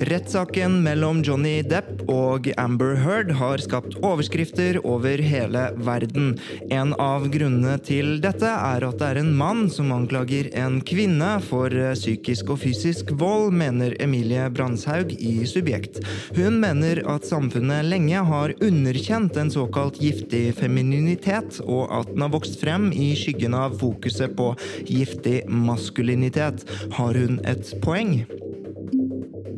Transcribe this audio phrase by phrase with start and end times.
[0.00, 6.34] Rettssaken mellom Johnny Depp og Amber Heard har skapt overskrifter over hele verden.
[6.68, 11.30] En av grunnene til dette er at det er en mann som anklager en kvinne
[11.46, 16.02] for psykisk og fysisk vold, mener Emilie Brandshaug i Subjekt.
[16.36, 22.34] Hun mener at samfunnet lenge har underkjent en såkalt giftig femininitet, og at den har
[22.36, 24.52] vokst frem i skyggen av fokuset på
[24.84, 26.68] giftig maskulinitet.
[27.00, 28.20] Har hun et poeng?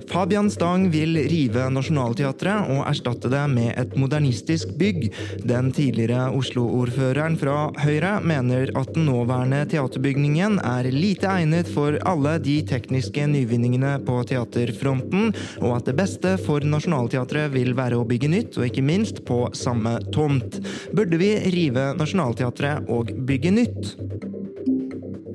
[0.07, 5.09] Fabian Stang vil rive Nationaltheatret og erstatte det med et modernistisk bygg.
[5.49, 12.37] Den tidligere Oslo-ordføreren fra Høyre mener at den nåværende teaterbygningen er lite egnet for alle
[12.45, 15.33] de tekniske nyvinningene på teaterfronten,
[15.63, 19.45] og at det beste for Nationaltheatret vil være å bygge nytt, og ikke minst på
[19.57, 20.61] samme tomt.
[20.95, 23.97] Burde vi rive Nationaltheatret og bygge nytt?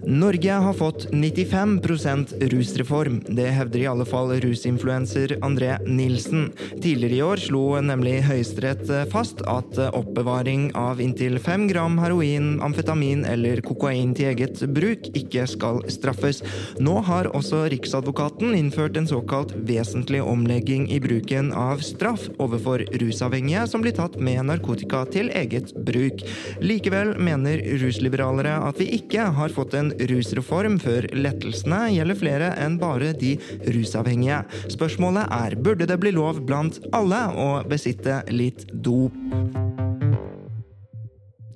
[0.06, 3.22] Norge har fått 95% rusreform.
[3.28, 6.52] Det hevder i alle fall rusinfluenser André Nilsen.
[6.82, 13.24] Tidligere i år slo nemlig Høyesterett fast at oppbevaring av inntil fem gram heroin, amfetamin
[13.26, 16.44] eller kokain til eget bruk ikke skal straffes.
[16.84, 23.64] Nå har også Riksadvokaten innført en såkalt vesentlig omlegging i bruken av straff overfor rusavhengige
[23.72, 26.26] som blir tatt med narkotika til eget bruk.
[26.60, 32.80] Likevel mener rusliberalere at vi ikke har fått en rusreform før lettelsene gjelder flere enn
[32.82, 33.36] bare de
[33.76, 34.44] rusavhengige.
[34.74, 39.16] Spørsmålet er burde det bli lov blant alle å besitte litt dop.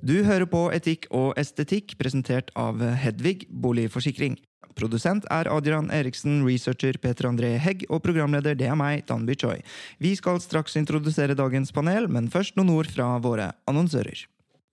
[0.08, 4.38] Du hører på Etikk og estetikk, presentert av Hedvig boligforsikring.
[4.78, 9.58] Produsent er Adrian Eriksen, researcher Peter André Hegg og programleder det er meg, Danby Choi.
[9.98, 14.24] Vi skal straks introdusere dagens panel, men først noen ord fra våre annonsører.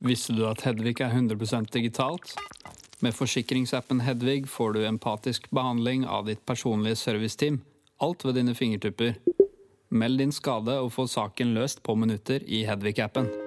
[0.06, 2.36] Visste du at Hedvig er 100% digitalt?
[3.04, 7.60] Med forsikringsappen Hedvig får du empatisk behandling av ditt personlige serviceteam.
[8.00, 9.18] Alt ved dine fingertupper.
[9.90, 13.45] Meld din skade og få saken løst på minutter i Hedvig-appen.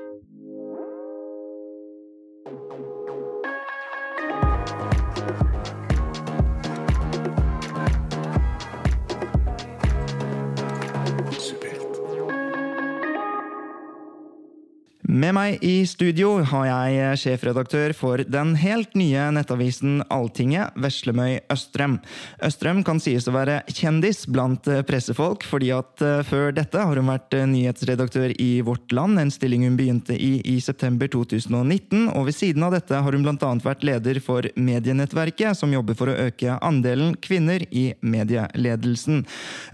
[15.18, 21.96] Med meg i studio har jeg sjefredaktør for den helt nye nettavisen Alltinget, Veslemøy Østrem.
[22.44, 27.34] Østrem kan sies å være kjendis blant pressefolk, fordi at før dette har hun vært
[27.50, 32.12] nyhetsredaktør i Vårt Land, en stilling hun begynte i i september 2019.
[32.12, 33.50] Og ved siden av dette har hun bl.a.
[33.64, 39.24] vært leder for Medienettverket, som jobber for å øke andelen kvinner i medieledelsen.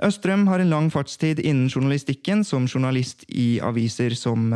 [0.09, 4.49] Østrem har en lang fartstid innen journalistikken, som journalist i aviser som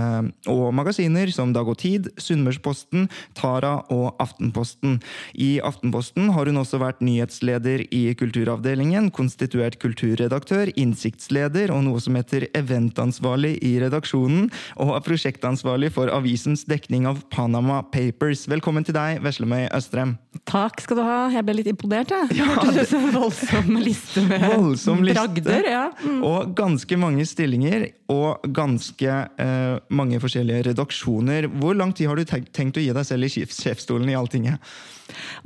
[0.48, 3.09] og magasiner som Dag og Tid, Sunnmørsposten,
[3.39, 4.99] Tara og Aftenposten.
[5.34, 12.19] I Aftenposten har hun også vært nyhetsleder i kulturavdelingen, konstituert kulturredaktør, innsiktsleder og noe som
[12.19, 18.47] heter eventansvarlig i redaksjonen, og er prosjektansvarlig for avisens dekning av Panama Papers.
[18.50, 20.16] Velkommen til deg, Veslemøy Østrem.
[20.49, 21.19] Takk skal du ha.
[21.33, 22.39] Jeg ble litt imponert, jeg.
[22.39, 25.66] Ja, det hørtes ut voldsom liste med voldsom bragder.
[25.69, 25.84] Ja.
[26.03, 26.21] Mm.
[26.27, 31.49] Og ganske mange stillinger, og ganske eh, mange forskjellige redaksjoner.
[31.61, 34.62] Hvor lang tid har du tenkt å gi deg selv i sjefsstolen i Alltinget?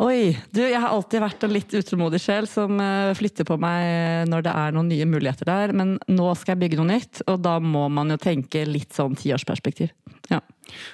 [0.02, 2.80] Oi, du, jeg har alltid vært en litt utålmodig sjel som
[3.14, 5.74] flytter på meg når det er noen nye muligheter der.
[5.76, 9.14] Men nå skal jeg bygge noe nytt, og da må man jo tenke litt sånn
[9.18, 9.94] tiårsperspektiv.
[10.30, 10.40] Ja.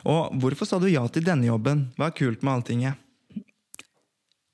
[0.08, 1.88] Og hvorfor sa du ja til denne jobben?
[1.96, 3.04] Hva er kult med Alltinget?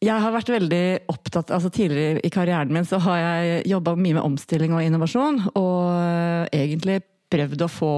[0.04, 4.18] Jeg har vært veldig opptatt, altså Tidligere i karrieren min så har jeg jobba mye
[4.18, 5.40] med omstilling og innovasjon.
[5.56, 7.00] Og egentlig
[7.32, 7.94] prøvd å få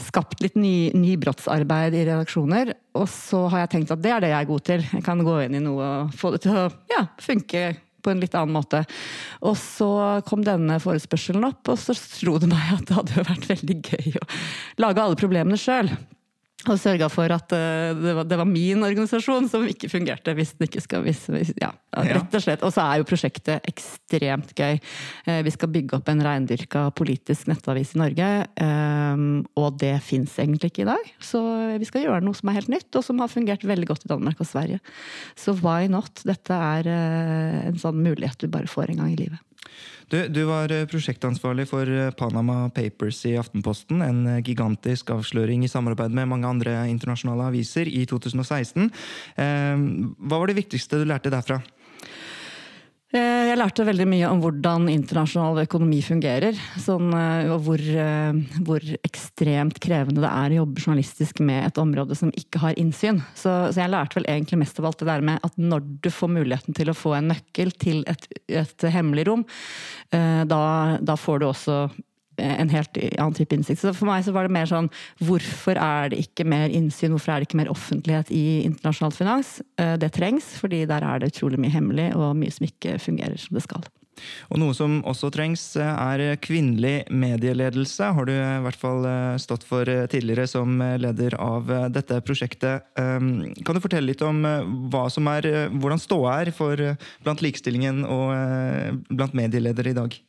[0.00, 2.72] skapt litt ny, nybrottsarbeid i redaksjoner.
[2.98, 4.86] Og så har jeg tenkt at det er det jeg er god til.
[4.90, 7.66] Jeg kan gå inn i noe og få det til å ja, funke
[8.04, 8.82] på en litt annen måte.
[9.46, 9.88] Og så
[10.28, 14.18] kom denne forespørselen opp, og så slo det meg at det hadde vært veldig gøy
[14.20, 14.26] å
[14.84, 15.90] lage alle problemene sjøl.
[16.72, 20.34] Og sørga for at uh, det, var, det, var, min organisasjon som ikke fungerte.
[20.36, 22.64] hvis den ikke skal, hvis, hvis, ja, rett og slett.
[22.66, 24.80] Og så er jo prosjektet ekstremt gøy.
[25.28, 28.30] Uh, vi skal bygge opp en reindyrka politisk nettavis i Norge.
[28.60, 31.14] Um, og det fins egentlig ikke i dag.
[31.22, 31.42] Så
[31.80, 34.12] vi skal gjøre noe som er helt nytt, og som har fungert veldig godt i
[34.14, 34.82] Danmark og Sverige.
[35.38, 36.24] Så why not?
[36.26, 36.88] Dette er
[37.68, 39.42] en sånn mulighet du bare får en gang i livet.
[40.12, 44.02] Du, du, var eh, prosjektansvarlig for eh, Panama Papers i Aftenposten.
[44.04, 48.90] En eh, gigantisk avsløring i samarbeid med mange andre internasjonale aviser i 2016.
[49.38, 51.62] Hva var det viktigste du lærte derfra?
[53.14, 56.56] Eh, jeg lærte veldig mye om hvordan internasjonal økonomi fungerer.
[56.82, 61.78] Sånn, eh, og hvor, eh, hvor, ekstremt krevende det er å jobbe journalistisk med et
[61.78, 63.22] område som ikke har innsyn.
[63.38, 66.10] Så, så, jeg lærte vel egentlig mest av alt det der med at når du
[66.10, 69.46] får muligheten til å få en nøkkel til et, et hemmelig rom,
[70.10, 70.64] da,
[71.02, 71.76] da får du også
[72.42, 73.82] en helt annen type innsikt.
[73.82, 74.90] Så for meg så var det mer sånn
[75.24, 79.58] Hvorfor er det ikke mer innsyn, hvorfor er det ikke mer offentlighet i internasjonal finans?
[79.80, 83.38] Eh, det trengs, fordi der er det utrolig mye hemmelig, og mye som ikke fungerer
[83.40, 83.86] som det skal.
[84.54, 88.12] Og Noe som også trengs, eh, er kvinnelig medieledelse.
[88.14, 92.86] Har du i hvert fall eh, stått for tidligere som leder av dette prosjektet.
[92.98, 94.42] Ehm, kan du fortelle litt om
[94.90, 96.78] hva som er, hvordan ståa er for
[97.24, 100.22] blant likestillingen og blant medieledere i dag?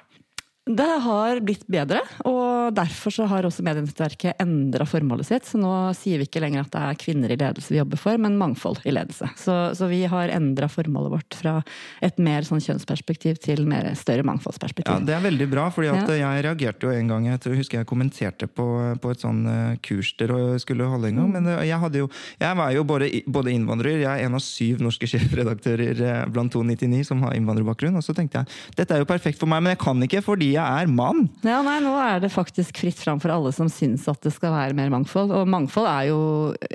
[0.65, 5.49] Det har blitt bedre, og derfor så har også Medienettverket endra formålet sitt.
[5.49, 8.21] Så nå sier vi ikke lenger at det er kvinner i ledelse vi jobber for,
[8.21, 9.29] men mangfold i ledelse.
[9.41, 11.57] Så, så vi har endra formålet vårt fra
[12.05, 14.93] et mer sånn kjønnsperspektiv til mer større mangfoldsperspektiv.
[14.93, 16.01] Ja, Det er veldig bra, fordi ja.
[16.21, 18.67] jeg reagerte jo en gang Jeg tror, husker jeg kommenterte på,
[19.01, 19.43] på et sånn
[19.85, 21.31] kurs kurs dere skulle holde en gang.
[21.33, 22.09] Men eh, jeg, jo,
[22.41, 26.53] jeg var jo både, både innvandrer, jeg er en av syv norske sjefredaktører eh, blant
[26.53, 27.97] 299 som har innvandrerbakgrunn.
[27.99, 30.51] Og så tenkte jeg dette er jo perfekt for meg, men jeg kan ikke fordi
[30.55, 31.25] jeg er mann.
[31.45, 34.53] Ja, nei, Nå er det faktisk fritt fram for alle som syns at det skal
[34.55, 35.33] være mer mangfold.
[35.35, 36.19] Og mangfold er jo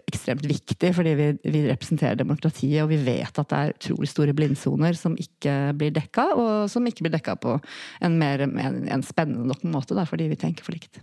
[0.07, 2.83] ekstremt viktig, fordi vi, vi representerer demokratiet.
[2.85, 6.87] Og vi vet at det er utrolig store blindsoner som ikke blir dekka, og som
[6.87, 10.67] ikke blir dekka på en, mer, en, en spennende nok måte, da, fordi vi tenker
[10.67, 11.01] for likt.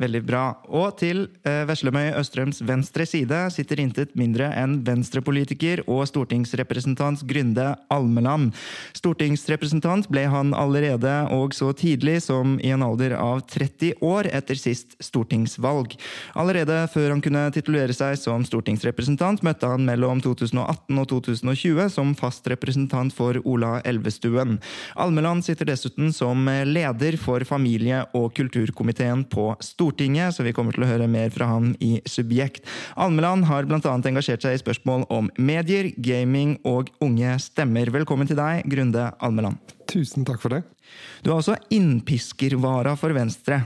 [0.00, 0.44] Veldig bra.
[0.70, 7.72] Og til eh, Veslemøy Østrøms venstre side sitter intet mindre enn venstrepolitiker og stortingsrepresentant Grunde
[7.92, 8.54] Almeland.
[8.96, 14.58] Stortingsrepresentant ble han allerede, og så tidlig som i en alder av 30 år etter
[14.58, 15.96] sist stortingsvalg.
[16.38, 22.14] Allerede før han kunne titulere seg som stortingsrepresentant, møtte han mellom 2018 og 2020 som
[22.18, 24.58] fast representant for Ola Elvestuen.
[25.00, 30.86] Almeland sitter dessuten som leder for familie- og kulturkomiteen på Stortinget, så vi kommer til
[30.86, 32.66] å høre mer fra han i Subjekt.
[32.96, 33.80] Almeland har bl.a.
[33.80, 37.92] engasjert seg i spørsmål om medier, gaming og unge stemmer.
[37.94, 39.79] Velkommen til deg, Grunde Almeland.
[39.90, 40.62] Tusen takk for det.
[41.24, 43.62] Du er også innpiskervara for Venstre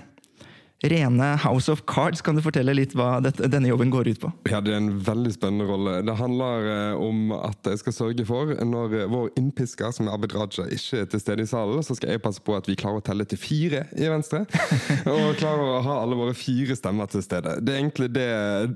[0.91, 2.23] rene House of Cards.
[2.25, 4.33] Kan du fortelle litt hva dette, denne jobben går ut på?
[4.51, 6.01] Ja, Det er en veldig spennende rolle.
[6.05, 10.37] Det handler eh, om at jeg skal sørge for, når vår innpisker, som er Abid
[10.37, 13.03] Raja, ikke er til stede i salen, så skal jeg passe på at vi klarer
[13.03, 14.45] å telle til fire i Venstre.
[15.15, 17.59] og klarer å ha alle våre fire stemmer til stede.
[17.65, 18.25] Det er egentlig det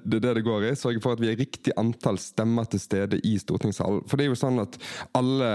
[0.04, 0.72] det, det, det går i.
[0.78, 4.04] Sørge for at vi er riktig antall stemmer til stede i stortingssalen.
[4.08, 4.78] For det er jo sånn at
[5.18, 5.50] alle,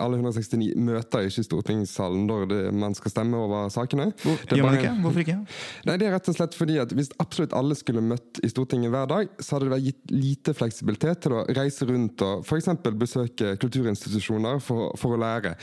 [0.00, 4.10] alle 169 møter ikke i stortingssalen når det, man skal stemme over sakene.
[4.22, 4.94] Hvor, gjør man ikke?
[5.04, 5.38] Hvorfor ikke?
[5.88, 8.92] Nei, det er rett og slett fordi at Hvis absolutt alle skulle møtt i Stortinget
[8.92, 12.68] hver dag, så hadde det vært gitt lite fleksibilitet til å reise rundt og f.eks.
[12.98, 15.54] besøke kulturinstitusjoner for, for å lære.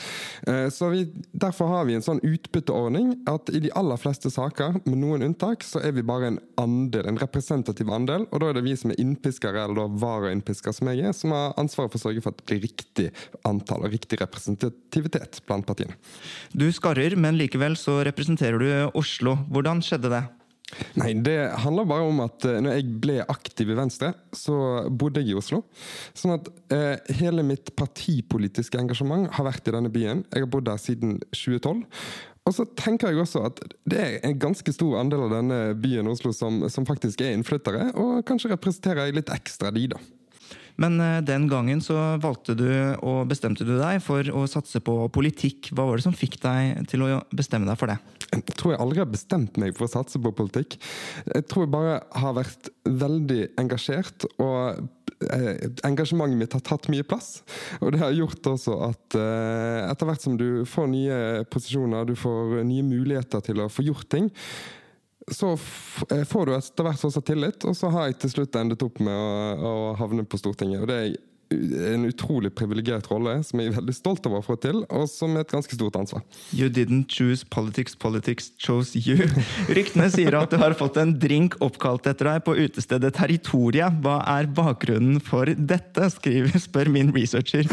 [0.49, 1.03] Eh, så vi,
[1.35, 5.63] Derfor har vi en sånn utbytteordning at i de aller fleste saker, med noen unntak,
[5.65, 8.25] så er vi bare en andel, en representativ andel.
[8.31, 11.35] Og da er det vi som er innpiskere, eller da varainnpisker som jeg er, som
[11.35, 13.09] har ansvaret for å sørge for at det blir riktig
[13.47, 15.97] antall og riktig representativitet blant partiene.
[16.55, 19.37] Du skarrer, men likevel så representerer du Oslo.
[19.53, 20.14] Hvordan skjedde det?
[20.15, 20.23] Det?
[20.97, 24.55] Nei, det handler bare om at uh, når jeg ble aktiv i Venstre, så
[24.89, 25.61] bodde jeg i Oslo.
[26.17, 30.25] Sånn at eh, hele mitt partipolitiske engasjement har vært i denne byen.
[30.33, 31.85] Jeg har bodd der siden 2012.
[32.45, 36.09] Og så tenker jeg også at det er en ganske stor andel av denne byen
[36.11, 40.01] Oslo som, som faktisk er innflyttere, og kanskje representerer jeg litt ekstra de, da.
[40.81, 42.67] Men uh, den gangen så valgte du
[42.99, 45.71] og bestemte du deg for å satse på politikk.
[45.71, 47.99] Hva var det som fikk deg til å bestemme deg for det?
[48.35, 50.77] Jeg tror jeg aldri har bestemt meg for å satse på politikk.
[51.29, 54.81] Jeg tror jeg bare har vært veldig engasjert, og
[55.29, 57.37] eh, engasjementet mitt har tatt mye plass.
[57.79, 61.19] Og det har gjort også at eh, etter hvert som du får nye
[61.51, 64.31] posisjoner, du får nye muligheter til å få gjort ting,
[65.31, 65.51] så
[66.11, 68.99] eh, får du etter hvert også tillit, og så har jeg til slutt endet opp
[69.03, 69.31] med å,
[69.69, 70.83] å havne på Stortinget.
[70.83, 71.21] Og det er jeg
[71.51, 75.35] en utrolig privilegert rolle som jeg er veldig stolt over å få til, og som
[75.35, 76.23] er et ganske stort ansvar.
[76.55, 79.27] You didn't choose politics, politics chose you.
[79.77, 83.91] Ryktene sier at du har fått en drink oppkalt etter deg på utestedet Territoria.
[84.03, 86.09] Hva er bakgrunnen for dette?
[86.15, 87.67] skriver, spør min researcher.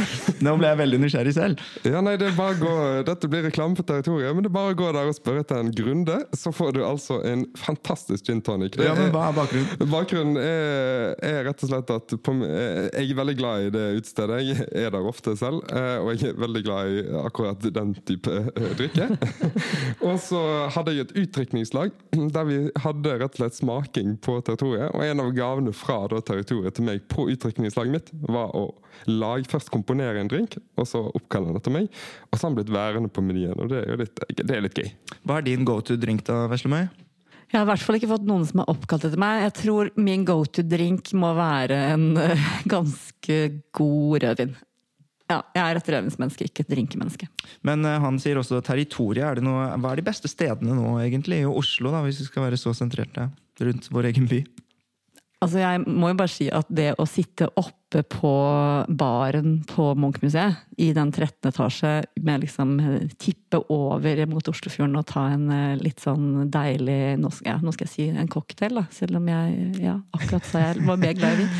[0.45, 1.63] Nå ble jeg veldig nysgjerrig selv.
[1.87, 4.75] Ja, nei, det bare går, gå, Dette blir reklame for Territoria, men det er bare
[4.75, 8.43] å gå der og spørre etter en Grunde, så får du altså en fantastisk gin
[8.45, 8.77] tonic.
[8.81, 9.91] Ja, men hva er bakgrunnen?
[9.93, 14.41] Bakgrunnen er, er rett og slett at på, jeg er veldig glad i det utestedet.
[14.47, 18.33] Jeg er der ofte selv, eh, og jeg er veldig glad i akkurat den type
[18.33, 19.09] eh, drikke.
[20.09, 20.43] og så
[20.75, 24.93] hadde jeg et utdrikningslag der vi hadde rett og slett smaking på territoriet.
[24.93, 28.69] Og en av gavene fra da, territoriet til meg på utdrikningslaget mitt var å
[29.09, 31.89] lage, først komponere en drink, og så oppkalle den etter meg.
[32.31, 34.67] Og så har den blitt værende på menyen, og det er jo litt, det er
[34.67, 34.93] litt gøy.
[35.23, 36.87] Hva er din go to drink, da, Veslemøy?
[37.53, 39.43] Jeg har i hvert fall ikke fått noen som er oppkalt etter meg.
[39.45, 43.41] Jeg tror min go to drink må være en eh, ganske
[43.77, 44.55] god rødvin.
[45.29, 47.29] Ja, jeg er et rødvinsmenneske, ikke et drinkemenneske.
[47.69, 49.43] Men eh, han sier også territoriet.
[49.45, 51.43] Er hva er de beste stedene nå, egentlig?
[51.45, 53.29] I Oslo, da, hvis vi skal være så sentrerte
[53.61, 54.41] rundt vår egen by?
[55.43, 58.31] Altså, jeg må jo bare si at det å sitte oppe på
[58.89, 61.51] baren på Munchmuseet, i den 13.
[61.51, 61.91] etasje,
[62.25, 62.77] med liksom
[63.21, 67.75] tippe over mot Oslofjorden og ta en eh, litt sånn deilig Nå skal, ja, nå
[67.75, 71.19] skal jeg si en cocktail, da, selv om jeg ja, akkurat sa jeg var mer
[71.19, 71.57] glad i vin.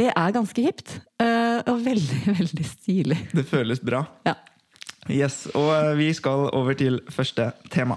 [0.00, 0.96] Det er ganske hipt.
[1.22, 3.20] eh, Og veldig, veldig stilig.
[3.36, 4.04] Det føles bra.
[4.26, 4.36] Ja.
[5.10, 7.96] Yes, Og eh, vi skal over til første tema.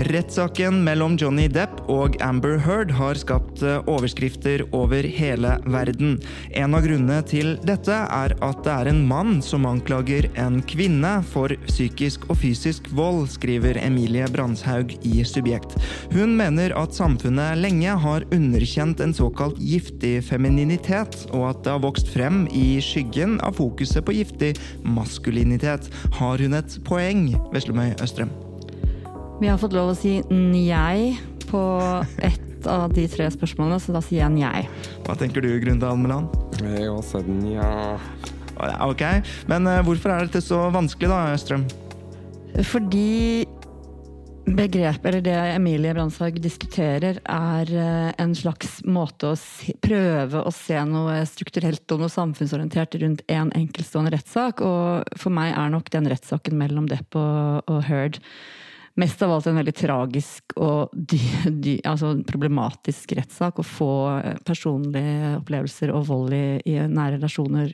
[0.00, 6.14] Rettssaken mellom Johnny Depp og Amber Heard har skapt eh, overskrifter over hele verden.
[6.56, 11.12] En av grunnene til dette er at det er en mann som anklager en kvinne
[11.34, 15.76] for psykisk og fysisk vold, skriver Emilie Brandshaug i Subjekt.
[16.14, 21.84] Hun mener at samfunnet lenge har underkjent en såkalt giftig femininitet, og at det har
[21.84, 25.92] vokst frem i skyggen av fokuset på giftig maskulinitet.
[26.16, 28.32] Har hun et poeng, Veslemøy Østrem?
[29.40, 31.14] Vi har fått lov å si njei
[31.48, 31.60] på
[32.20, 34.66] ett av de tre spørsmålene, så da sier jeg njei.
[35.06, 36.28] Hva tenker du, Grunde Almeland?
[36.60, 37.70] Jeg har også nja.
[38.84, 39.06] Ok,
[39.48, 41.64] men eh, hvorfor er dette så vanskelig da, Strøm?
[42.68, 43.46] Fordi
[44.44, 50.52] begrep, eller det Emilie Brandshaug diskuterer, er eh, en slags måte å se, prøve å
[50.52, 54.60] se noe strukturelt og noe samfunnsorientert rundt en enkeltstående rettssak.
[54.60, 58.20] Og for meg er nok den rettssaken mellom Depp og, og Heard
[59.00, 61.20] mest av alt en veldig tragisk og dy,
[61.64, 63.60] dy, altså problematisk rettssak.
[63.60, 67.72] Å få eh, personlige opplevelser og vold i, i nære relasjoner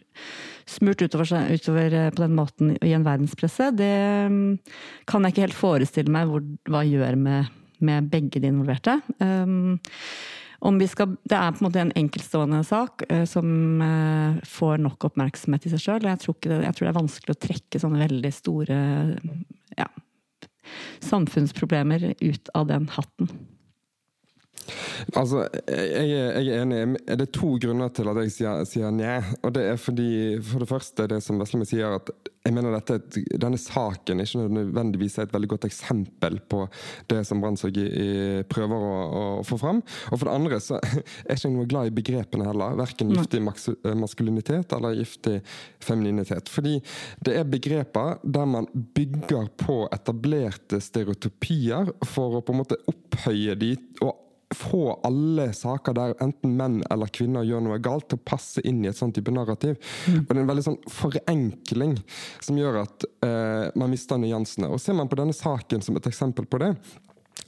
[0.66, 3.92] smurt utover, utover eh, på den måten i en verdenspresse, det
[4.30, 4.56] mm,
[5.08, 7.52] kan jeg ikke helt forestille meg hvor, hva gjør med,
[7.86, 8.98] med begge de involverte.
[9.20, 9.78] Um,
[10.88, 13.46] skal, det er på en måte en enkeltstående sak uh, som
[13.82, 16.08] uh, får nok oppmerksomhet i seg sjøl.
[16.08, 18.80] Jeg, jeg tror det er vanskelig å trekke sånne veldig store
[19.76, 19.86] ja,
[20.98, 23.28] samfunnsproblemer ut av den hatten.
[25.14, 27.00] Altså, jeg, jeg er enig.
[27.06, 29.18] Det er to grunner til at jeg sier, sier nja.
[29.42, 30.10] Og det er fordi,
[30.44, 32.10] for det første, det som Veslemi sier, at
[32.46, 36.62] jeg mener dette, denne saken ikke nødvendigvis er et veldig godt eksempel på
[37.10, 39.80] det som i prøver å, å få fram.
[40.12, 42.76] Og for det andre så er jeg ikke noe glad i begrepene heller.
[42.78, 45.40] Verken giftig maskulinitet eller giftig
[45.82, 46.50] femininitet.
[46.52, 46.78] Fordi
[47.26, 53.58] det er begreper der man bygger på etablerte stereotypier for å på en måte opphøye
[53.58, 58.26] de og få alle saker der enten menn eller kvinner gjør noe galt, til å
[58.30, 59.78] passe inn i et sånn type narrativ.
[60.12, 61.96] Og det er en veldig sånn forenkling
[62.44, 64.70] som gjør at eh, man mister nyansene.
[64.70, 66.74] Og ser man på denne saken som et eksempel på det,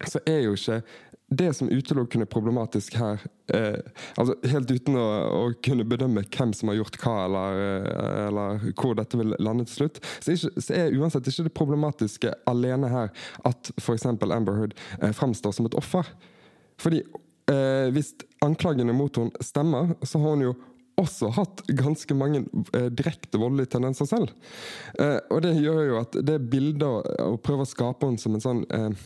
[0.06, 0.82] så er jo ikke
[1.28, 3.20] det som utelukkende problematisk her,
[3.52, 3.76] eh,
[4.16, 8.64] altså helt uten å, å kunne bedømme hvem som har gjort hva, eller, eh, eller
[8.80, 12.32] hvor dette vil lande til slutt, så er, ikke, så er uansett ikke det problematiske
[12.48, 13.12] alene her
[13.48, 14.08] at f.eks.
[14.08, 16.08] Amber Heard eh, framstår som et offer.
[16.78, 17.02] Fordi
[17.50, 20.56] eh, hvis anklagene mot henne stemmer, så har hun jo
[20.98, 22.42] også hatt ganske mange
[22.74, 24.32] eh, direkte voldelige tendenser selv.
[24.98, 26.86] Eh, og det gjør jo at det bildet
[27.22, 29.04] å prøve å skape henne som en sånn eh,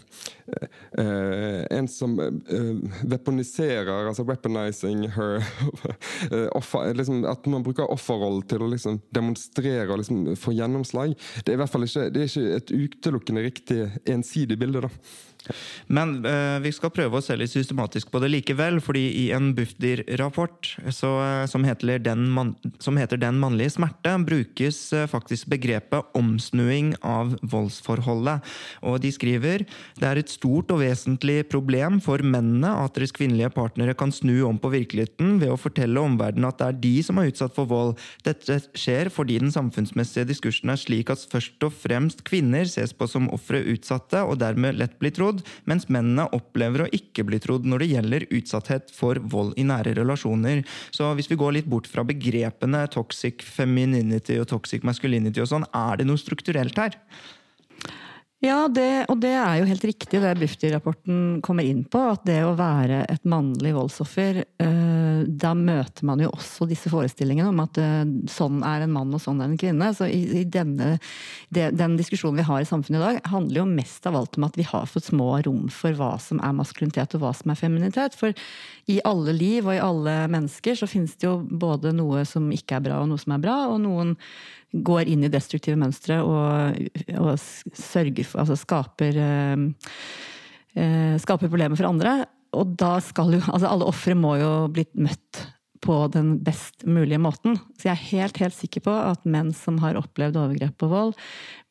[1.00, 2.70] eh, en som eh,
[3.02, 5.42] weaponiserer, altså weaponizing her
[6.32, 11.16] eh, offer, liksom, At man bruker offerrollen til å liksom demonstrere og liksom få gjennomslag.
[11.44, 14.86] Det er i hvert fall ikke, ikke et utelukkende riktig ensidig bilde.
[14.86, 14.92] da.
[15.92, 19.52] Men eh, vi skal prøve å se litt systematisk på det likevel, fordi i en
[19.56, 27.36] Bufdir-rapport som, heter den som heter 'Den mannlige smerte', brukes eh, faktisk begrepet omsnuing av
[27.42, 28.42] voldsforholdet.
[28.82, 29.66] Og de skriver
[29.98, 34.44] det er et stort og vesentlig problem for mennene at deres kvinnelige partnere kan snu
[34.46, 37.68] om på virkeligheten ved å fortelle omverdenen at det er de som er utsatt for
[37.70, 37.96] vold.
[38.24, 43.08] Dette skjer fordi den samfunnsmessige diskursen er slik at først og fremst kvinner ses på
[43.10, 47.40] som ofre utsatte, og dermed lett blir trodd trodd, mens mennene opplever å ikke bli
[47.42, 50.64] trodd når det gjelder utsatthet for vold i nære relasjoner.
[50.92, 55.68] Så hvis vi går litt bort fra begrepene toxic femininity og toxic masculinity og sånn,
[55.72, 56.98] er det noe strukturelt her?
[58.42, 62.00] Ja, det, og det er jo helt riktig det Bufdir-rapporten kommer inn på.
[62.10, 67.52] At det å være et mannlig voldsoffer, eh, da møter man jo også disse forestillingene
[67.52, 69.92] om at eh, sånn er en mann og sånn er en kvinne.
[69.94, 70.96] Så i, i denne,
[71.54, 74.48] det, den diskusjonen vi har i samfunnet i dag, handler jo mest av alt om
[74.48, 77.60] at vi har for små rom for hva som er maskulinitet og hva som er
[77.62, 78.18] feminitet.
[78.18, 78.34] For
[78.90, 82.80] i alle liv og i alle mennesker så finnes det jo både noe som ikke
[82.80, 84.16] er bra og noe som er bra, og noen
[84.72, 86.78] går inn i destruktive mønstre og,
[87.20, 87.32] og
[87.76, 89.64] sørger Altså skaper, eh,
[90.80, 92.22] eh, skaper problemer for andre.
[92.56, 95.46] Og da skal jo Altså, alle ofre må jo bli møtt
[95.82, 97.56] på den best mulige måten.
[97.74, 101.16] Så jeg er helt, helt sikker på at menn som har opplevd overgrep og vold,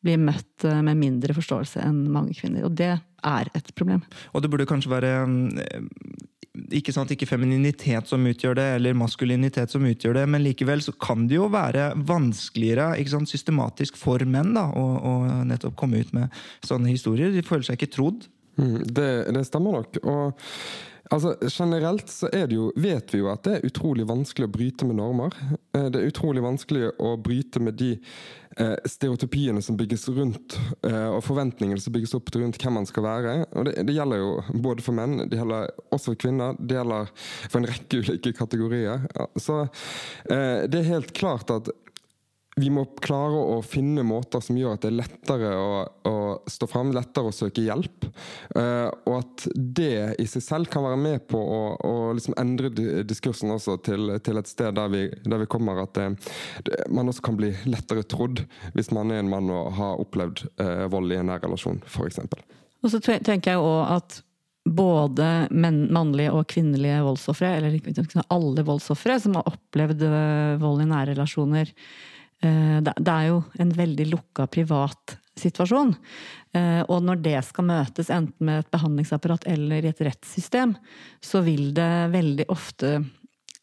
[0.03, 2.67] blir møtt eh, med mindre forståelse enn mange kvinner.
[2.67, 4.03] Og det er et problem.
[4.35, 5.13] Og det burde kanskje være
[6.75, 10.93] ikke sant, ikke femininitet som utgjør det, eller maskulinitet som utgjør det, men likevel så
[10.95, 15.15] kan det jo være vanskeligere ikke sant, systematisk for menn da, å, å
[15.47, 16.31] nettopp komme ut med
[16.67, 17.33] sånne historier.
[17.33, 18.29] De føler seg ikke trodd.
[18.59, 20.01] Mm, det, det, stemmer nok.
[20.03, 20.41] og
[21.11, 24.95] Altså, Generelt så jo, vet vi jo at det er utrolig vanskelig å bryte med
[25.01, 25.35] normer.
[25.75, 27.89] Eh, det er utrolig vanskelig å bryte med de
[28.55, 30.55] eh, stereotypiene som bygges rundt,
[30.87, 33.35] eh, og forventningene som bygges opp rundt hvem man skal være.
[33.51, 34.31] Og det, det, gjelder jo
[34.63, 37.11] både for menn, det gjelder også for kvinner, det gjelder
[37.43, 39.03] for en rekke ulike kategorier.
[39.35, 39.65] Så
[40.31, 41.73] det er helt klart at
[42.59, 45.75] vi må klare å finne måter som gjør at det er lettere å,
[46.07, 46.15] å
[46.51, 48.07] stå fram, lettere å søke hjelp.
[48.51, 52.71] Uh, og at det i seg selv kan være med på å, å liksom endre
[53.07, 56.09] diskursen også til, til, et sted der vi, der vi kommer at det,
[56.67, 58.43] det, man også kan bli lettere trodd
[58.75, 62.19] hvis man er en mann og har opplevd uh, vold i en nær relasjon, f.eks.
[62.81, 64.21] Og så tenker jeg òg at
[64.67, 71.15] både mannlige og kvinnelige voldsofre, eller alle voldsofre som har opplevd eh, vold i nære
[71.15, 72.10] relasjoner, Eh,
[72.41, 75.93] det er jo en veldig lukka privat situasjon.
[76.53, 80.75] Eh, og når det skal møtes enten med et behandlingsapparat eller i et rettssystem,
[81.23, 82.99] så vil det veldig ofte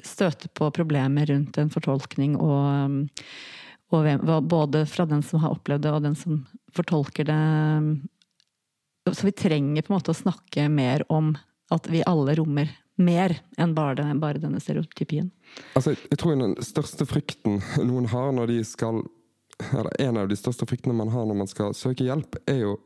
[0.05, 3.03] støte på problemer rundt en fortolkning og,
[3.91, 6.45] og både fra den som har opplevd det og den som
[6.77, 7.41] fortolker det.
[9.11, 11.35] Så vi trenger på en måte å snakke mer om
[11.75, 15.31] at vi alle rommer mer enn bare, bare denne stereotypien.
[15.79, 19.05] Altså, jeg tror den største frykten noen har når de skal
[19.59, 22.77] eller En av de største fryktene man har når man skal søke hjelp, er jo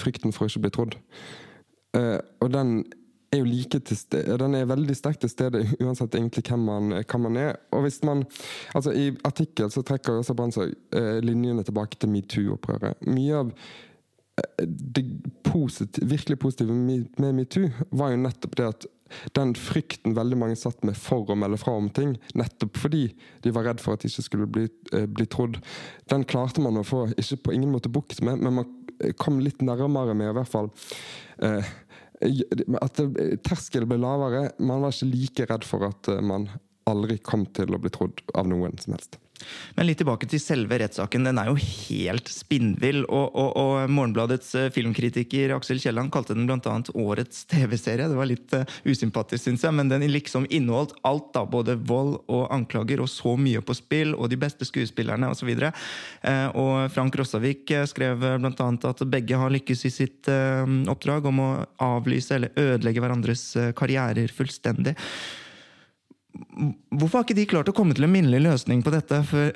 [0.00, 0.96] frykten for å ikke bli trodd.
[1.96, 2.80] Uh, og den
[3.32, 6.96] er jo like til stede, den er veldig sterkt til stede uansett egentlig hvem man,
[6.98, 7.58] hvem man, er.
[7.74, 8.24] Og hvis man,
[8.74, 13.06] altså I artikkel så trekker også Brandsøy uh, linjene tilbake til metoo-opprøret.
[13.06, 15.06] Mye av uh, det
[15.46, 18.90] positive, virkelig positive med metoo var jo nettopp det at
[19.38, 23.08] den frykten veldig mange satt med for å melde fra om ting, nettopp fordi
[23.44, 25.60] de var redd for at de ikke skulle bli, eh, bli trodd,
[26.10, 28.72] den klarte man å få ikke på ingen måte bukt med, men man
[29.20, 30.70] kom litt nærmere med i hvert fall
[31.44, 31.74] eh,
[32.80, 33.00] at
[33.44, 34.50] terskelen ble lavere.
[34.58, 36.48] Man var ikke like redd for at eh, man
[36.88, 39.18] aldri kom til å bli trodd av noen som helst.
[39.76, 41.26] Men litt tilbake til selve rettssaken.
[41.28, 43.02] Den er jo helt spinnvill.
[43.04, 46.76] Og, og, og, Morgenbladets eh, filmkritiker Aksel Kielland kalte den bl.a.
[46.96, 48.08] årets TV-serie.
[48.10, 51.30] Det var litt uh, usympatisk, syns jeg, men den liksom inneholdt alt.
[51.36, 55.52] da, Både vold og anklager, og så mye på spill, og de beste skuespillerne osv.
[55.56, 55.86] Og,
[56.26, 58.68] uh, og Frank Rossavik skrev bl.a.
[58.90, 61.50] at begge har lykkes i sitt uh, oppdrag om å
[61.82, 64.96] avlyse eller ødelegge hverandres karrierer fullstendig.
[66.94, 69.52] Hvorfor har ikke de klart å komme til en minnelig løsning på dette før,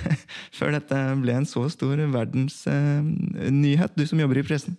[0.58, 4.78] før dette ble en så stor verdensnyhet, eh, du som jobber i pressen?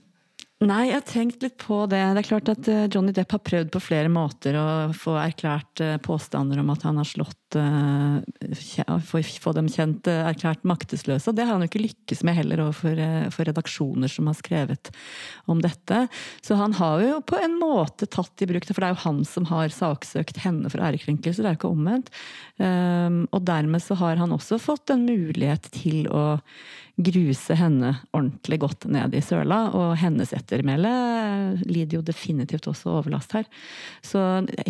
[0.64, 2.00] Nei, jeg har tenkt litt på det.
[2.16, 5.84] Det er klart at eh, Johnny Depp har prøvd på flere måter å få erklært
[5.84, 11.30] eh, påstander om at han har slått få, få dem kjent eh, erklært maktesløse.
[11.30, 14.38] Og det har han jo ikke lykkes med heller overfor eh, for redaksjoner som har
[14.40, 14.92] skrevet
[15.52, 16.06] om dette.
[16.46, 19.06] Så han har jo på en måte tatt i bruk det, for det er jo
[19.06, 22.12] han som har saksøkt henne for ærekrenkelse, det er jo ikke omvendt.
[22.56, 26.40] Um, og dermed så har han også fått en mulighet til å
[26.96, 30.92] gruse henne ordentlig godt ned i søla, og hennes ettermæle
[31.68, 33.48] lider jo definitivt også overlast her.
[34.06, 34.22] Så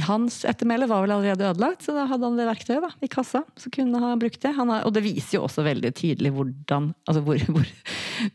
[0.08, 3.44] hans ettermæle var vel allerede ødelagt, så da hadde han det verktøyet da, i kassa,
[3.60, 4.54] som kunne ha brukt det.
[4.58, 7.70] Han har, og det viser jo også veldig tydelig hvordan, altså hvor, hvor,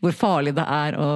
[0.03, 1.09] hvor farlig det er å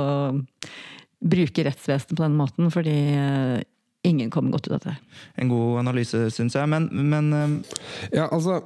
[1.25, 3.59] bruke rettsvesenet på den måten, fordi eh,
[4.05, 4.95] ingen kommer godt ut av det.
[5.41, 6.69] En god analyse, syns jeg.
[6.69, 7.77] Men, men eh,
[8.19, 8.61] Ja, altså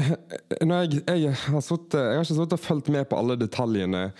[0.66, 4.10] når jeg, jeg, har suttet, jeg har ikke sittet og fulgt med på alle detaljene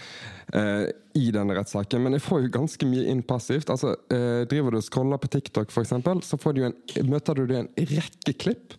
[0.50, 3.70] i denne rettssaken, men jeg får jo ganske mye inn passivt.
[3.70, 7.54] Altså, eh, driver du og scroller på TikTok, eksempel, så får du en, møter du
[7.54, 8.74] en rekke klipp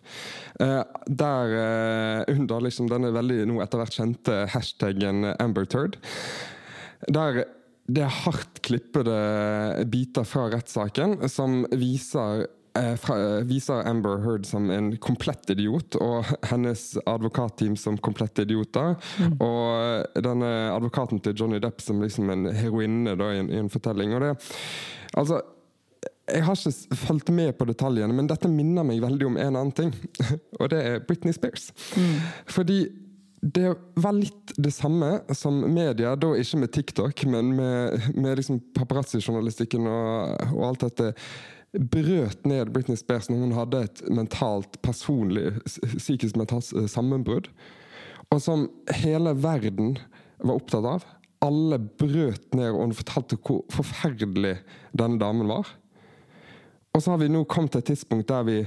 [0.60, 5.96] eh, der eh, under liksom denne veldig nå etter hvert kjente hashtaggen AmberTurd.
[7.08, 7.44] Der
[7.90, 9.14] det er hardt klippede
[9.90, 12.50] biter fra rettssaken som viser eh,
[13.48, 18.96] viser Amber Heard som en komplett idiot, og hennes advokatteam som komplette idioter.
[19.38, 23.72] Og denne advokaten til Johnny Depp som liksom en heroinne da, i, en, i en
[23.72, 24.14] fortelling.
[24.16, 24.32] Og det,
[25.12, 25.42] altså,
[26.32, 29.72] jeg har ikke fulgt med på detaljene, men dette minner meg veldig om en annen
[29.76, 29.94] ting.
[30.60, 31.70] Og det er Britney Spears.
[32.46, 32.84] Fordi
[33.42, 38.60] det var litt det samme som media, da ikke med TikTok, men med, med liksom
[38.76, 41.08] paparazzi-journalistikken og, og alt dette,
[41.72, 45.54] brøt ned Britney Spears når hun hadde et mentalt, personlig,
[45.96, 47.48] psykisk mentalt sammenbrudd.
[48.32, 48.66] Og som
[49.02, 49.96] hele verden
[50.42, 51.06] var opptatt av.
[51.42, 54.58] Alle brøt ned, og hun fortalte hvor forferdelig
[54.96, 55.68] denne damen var.
[56.92, 58.58] Og så har vi nå kommet til et tidspunkt der vi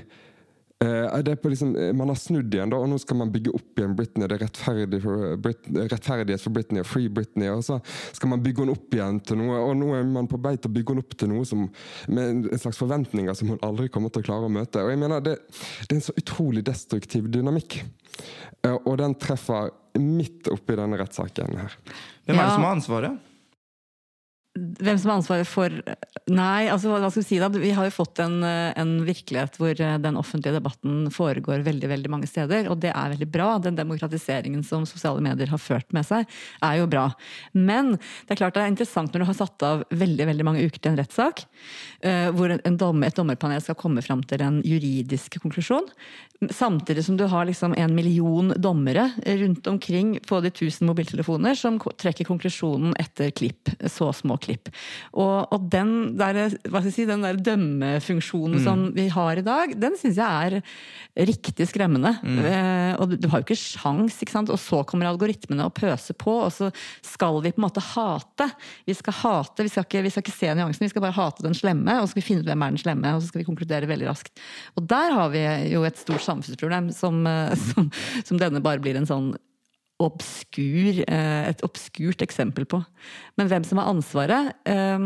[0.83, 4.27] liksom, eh, Man har snudd igjen, da, og nå skal man bygge opp igjen Britney.
[4.27, 7.49] Det er rettferdig for Brit rettferdighet for Britney og Free Britney.
[7.49, 7.79] Og så
[8.13, 10.69] skal man bygge henne opp igjen til noe, og nå er man på vei til
[10.69, 11.69] å bygge henne opp til noe som,
[12.07, 14.83] med en slags forventninger som hun aldri kommer til å klare å møte.
[14.83, 15.37] Og jeg mener Det,
[15.87, 17.83] det er en så utrolig destruktiv dynamikk.
[18.63, 21.77] Eh, Og den treffer midt oppi denne rettssaken her.
[22.25, 23.31] hvem er det som har ansvaret?
[24.55, 25.73] Hvem som har ansvaret for
[26.31, 27.49] Nei, altså hva skal vi si da?
[27.51, 32.09] Vi har jo fått en, en virkelighet hvor eh, den offentlige debatten foregår veldig veldig
[32.09, 33.49] mange steder, og det er veldig bra.
[33.61, 36.25] Den demokratiseringen som sosiale medier har ført med seg,
[36.65, 37.03] er jo bra.
[37.53, 40.65] Men det er klart det er interessant når du har satt av veldig veldig mange
[40.65, 41.45] uker til en rettssak,
[42.01, 45.91] eh, hvor en dommer, et dommerpanel skal komme fram til en juridisk konklusjon,
[46.51, 51.79] samtidig som du har liksom en million dommere rundt omkring på de tusen mobiltelefoner som
[51.79, 54.69] trekker konklusjonen etter klipp, så små klipp.
[55.13, 56.49] Og, og den der,
[56.91, 62.11] si, den der dømmefunksjonen som vi har i dag, den syns jeg er riktig skremmende.
[62.25, 64.51] Eh, og du, du har jo ikke sjans, ikke sant?
[64.51, 66.69] og så kommer algoritmene og pøser på, og så
[67.05, 68.49] skal vi på en måte hate.
[68.87, 71.47] Vi skal hate, vi skal ikke, vi skal ikke se nyansene, vi skal bare hate
[71.47, 73.43] den slemme, og så skal vi finne ut hvem er den slemme, og så skal
[73.43, 74.45] vi konkludere veldig raskt.
[74.75, 77.89] Og der har vi jo et stort samfunnsproblem som, eh, som,
[78.27, 79.33] som denne bare blir en sånn
[80.03, 82.81] obskur, eh, et obskurt eksempel på.
[83.39, 84.99] Men hvem som har ansvaret eh,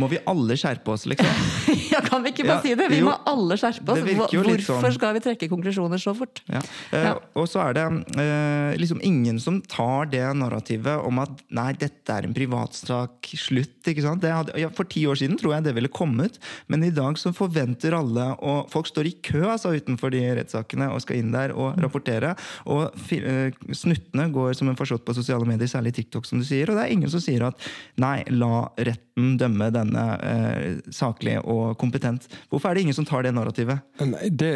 [0.00, 1.30] Må vi alle skjerpe oss, liksom?
[1.94, 2.88] Ja, kan vi ikke bare Ja, si det?
[2.90, 3.06] Vi jo.
[3.06, 4.00] må alle skjerpe oss.
[4.02, 4.94] Hvorfor sånn.
[4.96, 6.40] skal vi trekke konklusjoner så fort?
[6.50, 6.62] Ja.
[6.90, 7.10] Eh.
[7.38, 7.84] Og så er det
[8.18, 13.76] eh, liksom ingen som tar det narrativet om at nei, dette er en privatsak, slutt.
[13.86, 14.24] ikke sant?
[14.24, 16.40] Det hadde, ja, for ti år siden tror jeg det ville kommet,
[16.72, 20.90] men i dag så forventer alle, og folk står i kø altså, utenfor de rettssakene
[20.90, 22.34] og skal inn der og rapportere.
[22.66, 26.66] Og eh, snuttene går som en farsott på sosiale medier, særlig TikTok, som du sier.
[26.70, 27.70] Og det er ingen som sier at
[28.02, 32.30] nei, la retten dømme denne eh, saklig og kompetent.
[32.48, 33.84] Hvorfor er det ingen som tar det narrativet?
[34.00, 34.54] Nei, det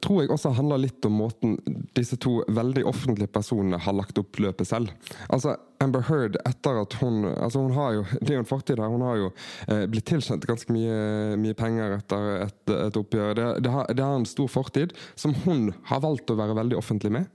[0.00, 1.56] tror jeg også handler litt om måten
[1.96, 4.92] disse to veldig offentlige personene har lagt opp løpet selv.
[5.28, 8.80] Altså, Amber Heard, etter at hun altså hun har jo, Det er jo en fortid
[8.80, 8.88] her.
[8.88, 9.28] Hun har jo
[9.68, 13.34] eh, blitt tilkjent ganske mye, mye penger etter et, et oppgjør.
[13.38, 16.80] Det, det, har, det har en stor fortid som hun har valgt å være veldig
[16.80, 17.30] offentlig med.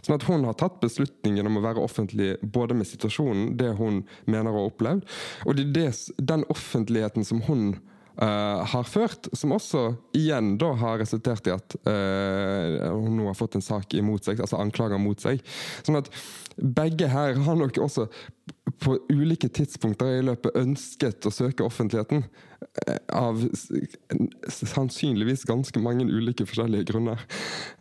[0.00, 4.02] Sånn at Hun har tatt beslutningen om å være offentlig både med situasjonen, det hun
[4.26, 5.06] mener å ha opplevd,
[5.46, 5.88] og det
[6.18, 7.78] den offentligheten som hun
[8.18, 13.36] Uh, har ført, som også igjen da har resultert i at uh, hun nå har
[13.38, 15.38] fått en sak imot seg, altså anklager mot seg.
[15.86, 16.10] Sånn at
[16.58, 18.08] begge her har nok også
[18.82, 22.24] på ulike tidspunkter i løpet ønsket å søke offentligheten.
[22.86, 23.40] Eh, Av
[24.48, 27.24] sannsynligvis ganske mange ulike forskjellige grunner.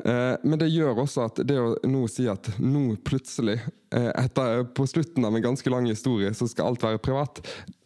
[0.06, 3.60] Eh, Men det gjør også at det å nå si at nå plutselig,
[3.92, 7.42] eh, etter, på slutten av en ganske lang historie, så skal alt være privat,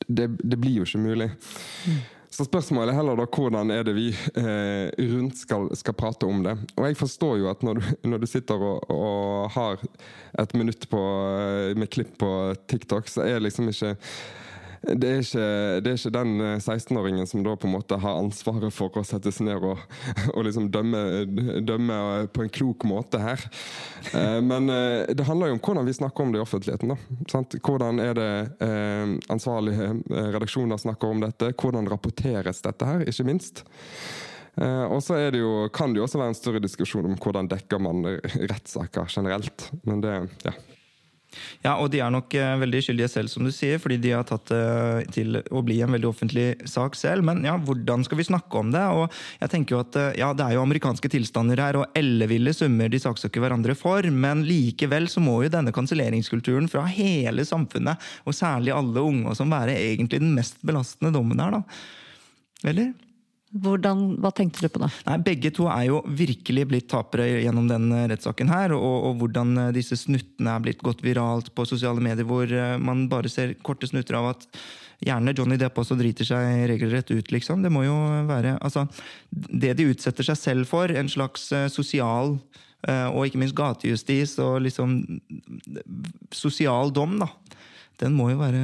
[0.07, 1.31] det, det blir jo ikke mulig.
[2.31, 4.05] Så spørsmålet er heller da hvordan er det vi
[4.39, 6.53] eh, rundt skal, skal, prate om det.
[6.77, 9.83] Og jeg forstår jo at når du, når du sitter og, og, har
[10.39, 11.01] et minutt på,
[11.75, 12.31] med klipp på
[12.71, 13.97] TikTok, så er liksom ikke
[14.81, 15.47] det er, ikke,
[15.85, 19.29] det er ikke den 16-åringen som da på en måte har ansvaret for å sette
[19.33, 19.77] seg ned og,
[20.35, 21.01] og liksom dømme,
[21.61, 21.97] dømme,
[22.33, 23.45] på en klok måte her.
[24.17, 26.95] Eh, men eh, det handler jo om hvordan vi snakker om det i offentligheten.
[26.95, 27.43] da.
[27.61, 28.33] Hvordan er det
[28.65, 31.53] eh, ansvarlige redaksjoner snakker om dette?
[31.53, 33.65] Hvordan rapporteres dette her, ikke minst?
[34.61, 35.15] og så
[35.71, 38.03] kan det jo også være en større diskusjon om hvordan dekker man
[38.51, 39.69] rettssaker generelt.
[39.87, 40.11] Men det,
[40.43, 40.51] ja.
[41.63, 44.25] Ja, og de er nok uh, veldig skyldige selv, som du sier, fordi de har
[44.27, 47.25] tatt det uh, til å bli en veldig offentlig sak selv.
[47.27, 48.83] Men ja, hvordan skal vi snakke om det?
[48.97, 49.05] Og
[49.41, 52.91] jeg tenker jo at uh, ja, Det er jo amerikanske tilstander her, og elleville summer
[52.91, 54.07] de saksøker hverandre for.
[54.11, 59.51] Men likevel så må jo denne kanselleringskulturen fra hele samfunnet, og særlig alle unge, som
[59.51, 61.59] være egentlig den mest belastende dommen her.
[61.59, 61.63] da.
[62.71, 62.91] Eller?
[63.51, 64.87] Hvordan, hva tenkte du på da?
[65.09, 68.71] Nei, Begge to er jo virkelig blitt tapere gjennom den eh, rettssaken her.
[68.77, 72.77] Og, og, hvordan eh, disse snuttene er blitt gått viralt på sosiale medier, hvor eh,
[72.79, 74.47] man bare ser korte snutter av at
[75.03, 77.65] gjerne Johnny Depp også driter seg regelrett ut, liksom.
[77.65, 77.97] Det må jo
[78.29, 78.85] være Altså,
[79.31, 82.37] det de utsetter seg selv for, en slags sosial
[82.81, 84.95] og ikke minst gatejustis og liksom
[86.33, 87.27] sosial dom, da.
[88.01, 88.61] Den må jo være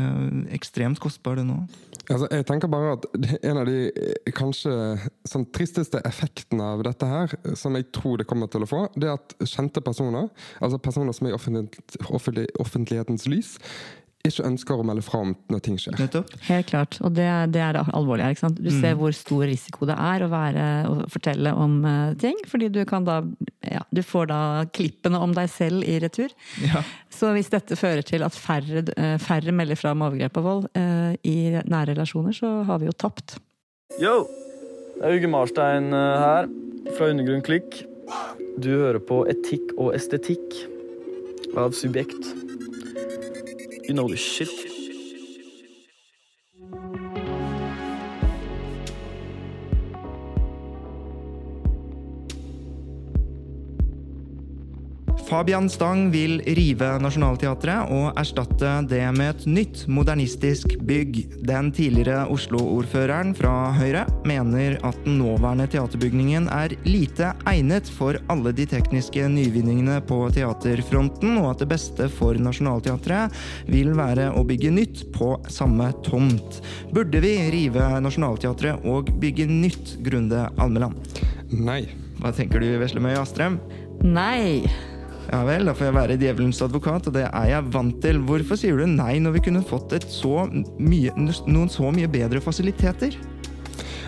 [0.56, 1.76] ekstremt kostbar, den òg.
[2.08, 3.06] Altså, jeg tenker bare at
[3.43, 4.71] En av de eh, kanskje
[5.28, 9.10] sånn tristeste effektene av dette her, som jeg tror det kommer til å få, det
[9.10, 10.30] er at kjente personer,
[10.63, 13.58] altså personer som er i offentlig, offentlighetens lys,
[14.28, 15.97] ikke ønsker å melde fra om når ting skjer.
[16.02, 16.32] Nettopp.
[16.47, 18.34] Helt klart, og det, det er det alvorlige.
[18.36, 18.60] Ikke sant?
[18.60, 18.80] Du mm.
[18.82, 22.82] ser hvor stor risiko det er å, være, å fortelle om uh, ting, fordi du
[22.89, 23.21] kan da
[23.71, 24.39] ja, Du får da
[24.73, 26.34] klippene om deg selv i retur.
[26.63, 26.84] Ja.
[27.13, 30.69] Så hvis dette fører til at færre, uh, færre melder fra om overgrep og vold
[30.77, 33.38] uh, i nære relasjoner, så har vi jo tapt.
[34.01, 34.25] Yo!
[34.97, 36.47] Det er Uge Marstein her,
[36.97, 37.84] fra Undergrunn Klikk.
[38.58, 40.58] Du hører på Etikk og estetikk
[41.58, 42.34] av Subjekt.
[43.86, 44.76] You know the shit.
[55.27, 61.19] Fabian Stang vil rive Nationaltheatret og erstatte det med et nytt, modernistisk bygg.
[61.43, 68.55] Den tidligere Oslo-ordføreren fra Høyre mener at den nåværende teaterbygningen er lite egnet for alle
[68.55, 73.35] de tekniske nyvinningene på teaterfronten, og at det beste for Nationaltheatret
[73.67, 76.61] vil være å bygge nytt på samme tomt.
[76.95, 81.19] Burde vi rive Nationaltheatret og bygge nytt, Grunde Almeland?
[81.51, 81.83] Nei.
[82.17, 83.59] Hva tenker du, Veslemøy Astrem?
[84.07, 84.63] Nei.
[85.27, 88.21] Ja vel, da får jeg være djevelens advokat, og det er jeg vant til.
[88.27, 93.17] Hvorfor sier du nei når vi kunne fått så mye, noen så mye bedre fasiliteter?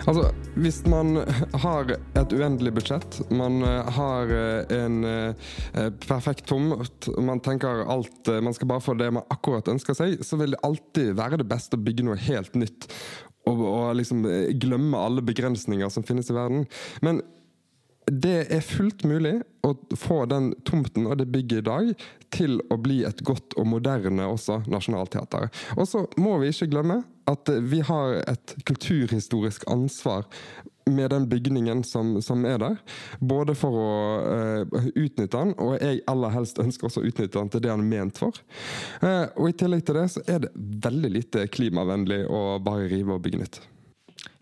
[0.08, 1.20] Altså, Hvis man
[1.62, 8.30] har et uendelig budsjett, man eh, har eh, en eh, perfekt tomt, man tenker alt
[8.42, 11.48] Man skal bare få det man akkurat ønsker seg, så vil det alltid være det
[11.50, 12.88] beste å bygge noe helt nytt.
[13.48, 14.24] Og, og liksom
[14.60, 16.66] glemme alle begrensninger som finnes i verden.
[17.04, 17.22] Men
[18.10, 21.90] det er fullt mulig å få den tomten og det bygget i dag
[22.34, 25.50] til å bli et godt og moderne også nasjonalteater.
[25.76, 30.26] Og så må vi ikke glemme at vi har et kulturhistorisk ansvar
[30.90, 32.78] med den bygningen som, som er der.
[33.18, 33.90] Både for å
[34.24, 37.84] uh, utnytte den, og jeg aller helst ønsker også å utnytte den til det den
[37.84, 38.40] er ment for.
[39.04, 43.14] Uh, og i tillegg til det så er det veldig lite klimavennlig å bare rive
[43.14, 43.60] og bygge nytt.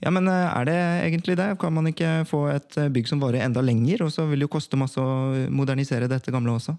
[0.04, 0.76] Ja, men eh, er det
[1.08, 1.48] egentlig det?
[1.58, 4.04] Kan man ikke få et eh, bygg som varer enda lenger?
[4.06, 6.76] Og så vil det jo koste masse å modernisere dette gamle også?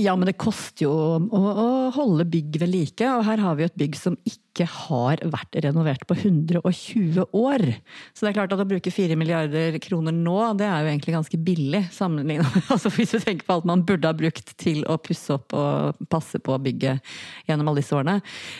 [0.00, 3.66] Ja, men det koster jo å, å holde bygg ved like, og her har vi
[3.66, 7.64] jo et bygg som ikke ikke har vært renovert på 120 år.
[8.12, 11.16] Så det er klart at å bruke 4 milliarder kroner nå, det er jo egentlig
[11.16, 14.98] ganske billig sammenlignet altså Hvis du tenker på alt man burde ha brukt til å
[15.00, 17.00] pusse opp og passe på bygget
[17.48, 18.18] gjennom alle disse årene.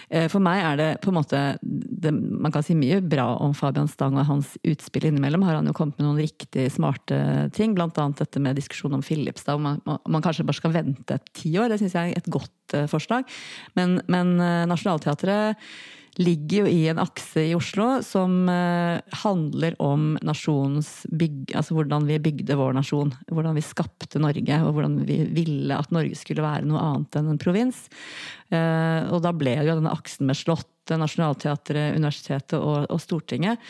[0.09, 3.55] Eh, for meg er det på en måte det, Man kan si mye bra om
[3.57, 5.45] Fabian Stang og hans utspill innimellom.
[5.47, 7.91] Har han jo kommet med noen riktig smarte ting, bl.a.
[8.19, 9.45] dette med diskusjon om Philips.
[9.47, 11.73] Da, om man, man kanskje bare skal vente ti år.
[11.73, 12.53] Det syns jeg er et godt
[12.91, 13.27] forslag.
[13.79, 15.59] Men, men uh, Nationaltheatret
[16.21, 21.55] ligger jo i en akse i Oslo som eh, handler om nasjonens bygg...
[21.57, 23.15] Altså hvordan vi bygde vår nasjon.
[23.33, 27.33] Hvordan vi skapte Norge, og hvordan vi ville at Norge skulle være noe annet enn
[27.33, 27.87] en provins.
[28.53, 33.61] Eh, og da ble jo denne aksen med Slott Nationaltheatret, universitetet og, og, Stortinget.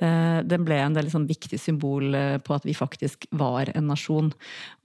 [0.00, 3.88] Eh, den ble en del sånn viktig symbol eh, på at vi faktisk var en
[3.90, 4.32] nasjon.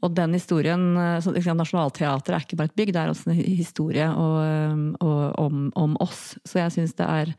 [0.04, 3.32] Og den historien eh, så, liksom, Nationaltheatret er ikke bare et bygg, det er også
[3.32, 6.34] en historie og, og, om, om, oss.
[6.44, 7.34] Så jeg syns det er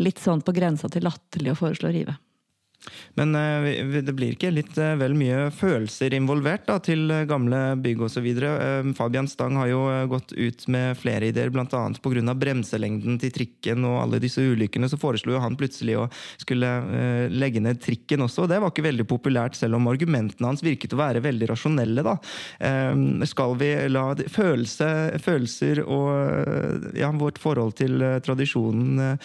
[0.00, 2.16] litt sånn på grensa til latterlig å foreslå å rive.
[3.14, 7.76] Men eh, det blir ikke litt eh, vel mye følelser involvert da, til eh, gamle
[7.82, 8.28] bygg osv.?
[8.96, 11.66] Fabian Stang har jo gått ut med flere ideer, bl.a.
[11.68, 12.34] pga.
[12.40, 14.88] bremselengden til trikken og alle disse ulykkene.
[14.90, 16.08] Så foreslo han plutselig å
[16.40, 16.70] skulle
[17.32, 18.44] legge ned trikken også.
[18.44, 22.04] og Det var ikke veldig populært, selv om argumentene hans virket å være veldig rasjonelle.
[22.06, 22.16] da.
[23.28, 24.90] Skal vi la følelse,
[25.22, 29.18] følelser og ja, vårt forhold til tradisjonen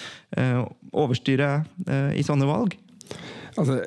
[0.91, 1.51] overstyre
[2.15, 2.75] i sånne valg?
[3.55, 3.81] Altså,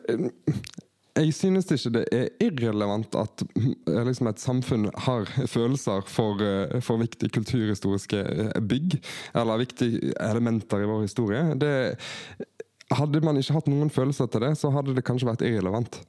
[1.18, 6.78] jeg synes ikke det er irrelevant at eh, liksom et samfunn har følelser for, eh,
[6.84, 9.00] for viktige kulturhistoriske eh, bygg,
[9.34, 11.42] eller viktige elementer i vår historie.
[11.58, 11.74] Det,
[12.96, 16.00] hadde man ikke hatt noen følelser til det, så hadde det kanskje vært irrelevant.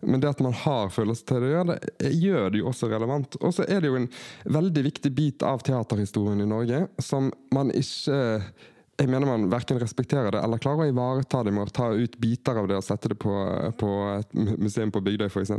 [0.00, 1.78] Men det at man har følelser til det, gjør det,
[2.22, 3.36] gjør det jo også relevant.
[3.42, 4.08] Og så er det jo en
[4.56, 8.16] veldig viktig bit av teaterhistorien i Norge som man ikke
[9.00, 12.16] jeg mener man verken respekterer det eller klarer å ivareta det med å ta ut
[12.20, 13.32] biter av det og sette det på,
[13.80, 15.52] på et museum på Bygdøy, f.eks.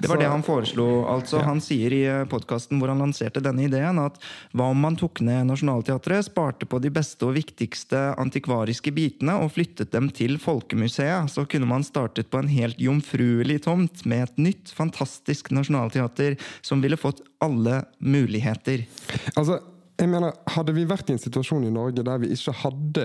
[0.00, 1.04] Det var det han foreslo.
[1.10, 1.42] altså.
[1.44, 4.16] Han sier i podkasten hvor han lanserte denne ideen, at
[4.56, 9.52] hva om man tok ned Nationaltheatret, sparte på de beste og viktigste antikvariske bitene og
[9.58, 11.30] flyttet dem til Folkemuseet?
[11.36, 16.80] Så kunne man startet på en helt jomfruelig tomt med et nytt, fantastisk nasjonalteater som
[16.82, 18.88] ville fått alle muligheter.
[19.36, 19.60] Altså,
[19.98, 23.04] jeg mener, Hadde vi vært i en situasjon i Norge der vi ikke hadde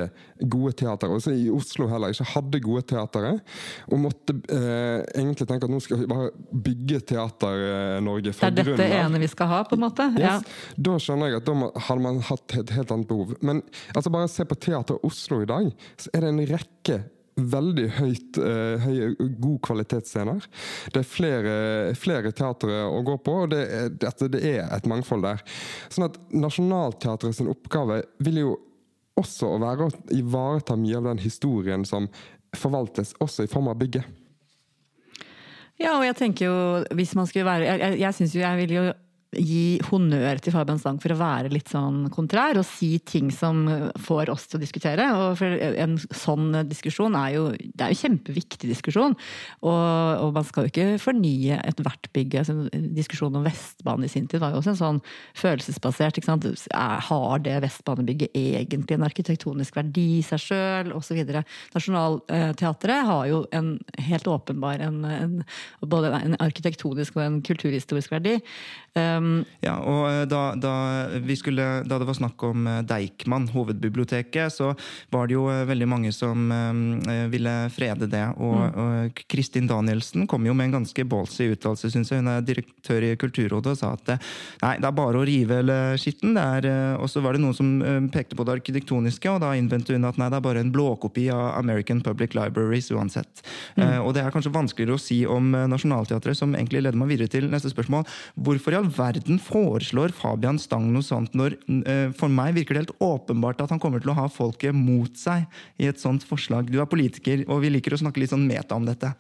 [0.52, 3.32] gode teatre, også i Oslo heller ikke hadde gode teatre,
[3.88, 8.90] og måtte eh, egentlig tenke at nå skal vi bare bygge Teater-Norge Det er dette
[9.00, 10.10] ene vi skal ha, på en måte.
[10.20, 10.36] Ja.
[10.78, 13.36] Da skjønner jeg at da må- hadde man hatt et helt annet behov.
[13.42, 13.64] Men
[13.96, 17.02] altså bare se på Teater Oslo i dag, så er det en rekke
[17.36, 20.48] veldig høyt, eh, høy, god kvalitetsscener.
[20.94, 21.54] Det er flere,
[22.00, 25.44] flere teatre å gå på, og det er, det, er et mangfold der.
[25.90, 28.58] Sånn at Nationaltheatret oppgave vil jo
[29.20, 32.10] også å være å ivareta mye av den historien som
[32.58, 34.08] forvaltes, også i form av bygget.
[35.82, 36.58] Ja, og jeg tenker jo,
[36.94, 38.84] hvis man skulle være Jeg, jeg, jeg syns jo jeg vil jo
[39.32, 43.64] gi honnør til Fabian Stang for å være litt sånn kontrær og si ting som
[44.04, 45.06] får oss til å diskutere.
[45.16, 49.16] Og en sånn diskusjon er jo Det er jo kjempeviktig diskusjon.
[49.64, 52.36] Og, og man skal jo ikke fornye ethvert bygg.
[52.42, 52.58] Altså,
[52.98, 55.02] diskusjonen om Vestbanen i sin tid var jo også en sånn
[55.40, 56.20] følelsesbasert.
[56.20, 56.50] ikke sant?
[57.08, 61.24] Har det Vestbanebygget egentlig en arkitektonisk verdi i seg sjøl, osv.?
[61.76, 63.74] Nationaltheatret har jo en
[64.10, 65.40] helt åpenbar en, en,
[65.88, 68.42] både en arkitektonisk og en kulturhistorisk verdi.
[68.98, 70.74] Um, Ja, og eh, da, da,
[71.22, 74.72] vi skulle, da det var snakk om eh, Deichman, hovedbiblioteket, så
[75.14, 78.24] var det jo eh, veldig mange som eh, ville frede det.
[78.42, 82.24] Og, og Kristin Danielsen kom jo med en ganske ballsy uttalelse, syns jeg.
[82.24, 84.16] Hun er direktør i Kulturrådet og sa at
[84.64, 85.62] nei, det er bare å rive
[86.02, 86.34] skitten.
[86.34, 87.70] Og så var det noen som
[88.14, 91.28] pekte på det arkitektoniske, og da innvendte hun at nei, det er bare en blåkopi
[91.34, 93.44] av American Public Libraries uansett.
[93.78, 97.32] Eh, og det er kanskje vanskeligere å si om Nationaltheatret, som egentlig leder meg videre
[97.32, 98.08] til neste spørsmål.
[98.42, 102.84] Hvorfor i all verden foreslår Fabian Stang noe sånt når eh, for meg virker det
[102.84, 105.46] helt åpenbart at han kommer til å ha folket mot seg
[105.82, 106.72] i et sånt forslag?
[106.72, 109.14] Du er politiker, og vi liker å snakke litt sånn meta om dette.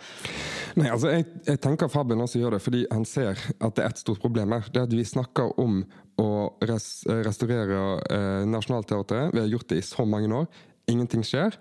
[0.79, 3.91] Nei, altså jeg, jeg tenker Fabian også gjør det fordi han ser at det er
[3.93, 4.69] et stort problem her.
[4.73, 5.83] Det at vi snakker om
[6.21, 6.29] å
[6.67, 9.35] res, restaurere eh, Nationaltheatret.
[9.35, 10.49] Vi har gjort det i så mange år.
[10.91, 11.55] Ingenting skjer.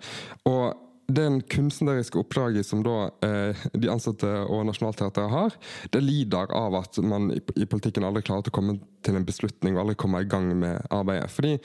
[0.49, 5.57] Og den kunstneriske oppdraget som da eh, de ansatte og Nationaltheatret har,
[5.93, 9.75] det lider av at man i, i politikken aldri klarer å komme til en beslutning
[9.75, 11.31] og aldri kommer i gang med arbeidet.
[11.33, 11.55] Fordi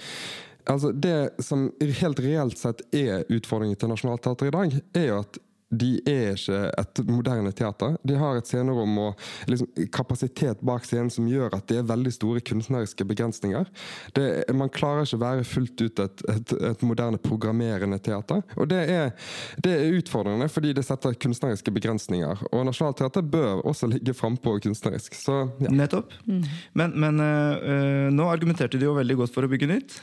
[0.64, 5.40] altså, Det som helt reelt sett er utfordringen til Nationaltheatret i dag, er jo at
[5.74, 7.96] de er ikke et moderne teater.
[8.06, 12.12] De har et scenerom og liksom, kapasitet bak scenen som gjør at det er veldig
[12.14, 13.66] store kunstneriske begrensninger.
[14.14, 18.44] Det, man klarer ikke å være fullt ut et, et, et moderne programmerende teater.
[18.54, 19.10] Og det er,
[19.62, 22.46] det er utfordrende fordi det setter kunstneriske begrensninger.
[22.52, 25.18] Og Nationaltheatret bør også ligge frampå kunstnerisk.
[25.18, 25.72] Så ja.
[25.74, 26.14] Nettopp.
[26.78, 29.98] Men, men eh, eh, nå argumenterte de jo veldig godt for å bygge nytt.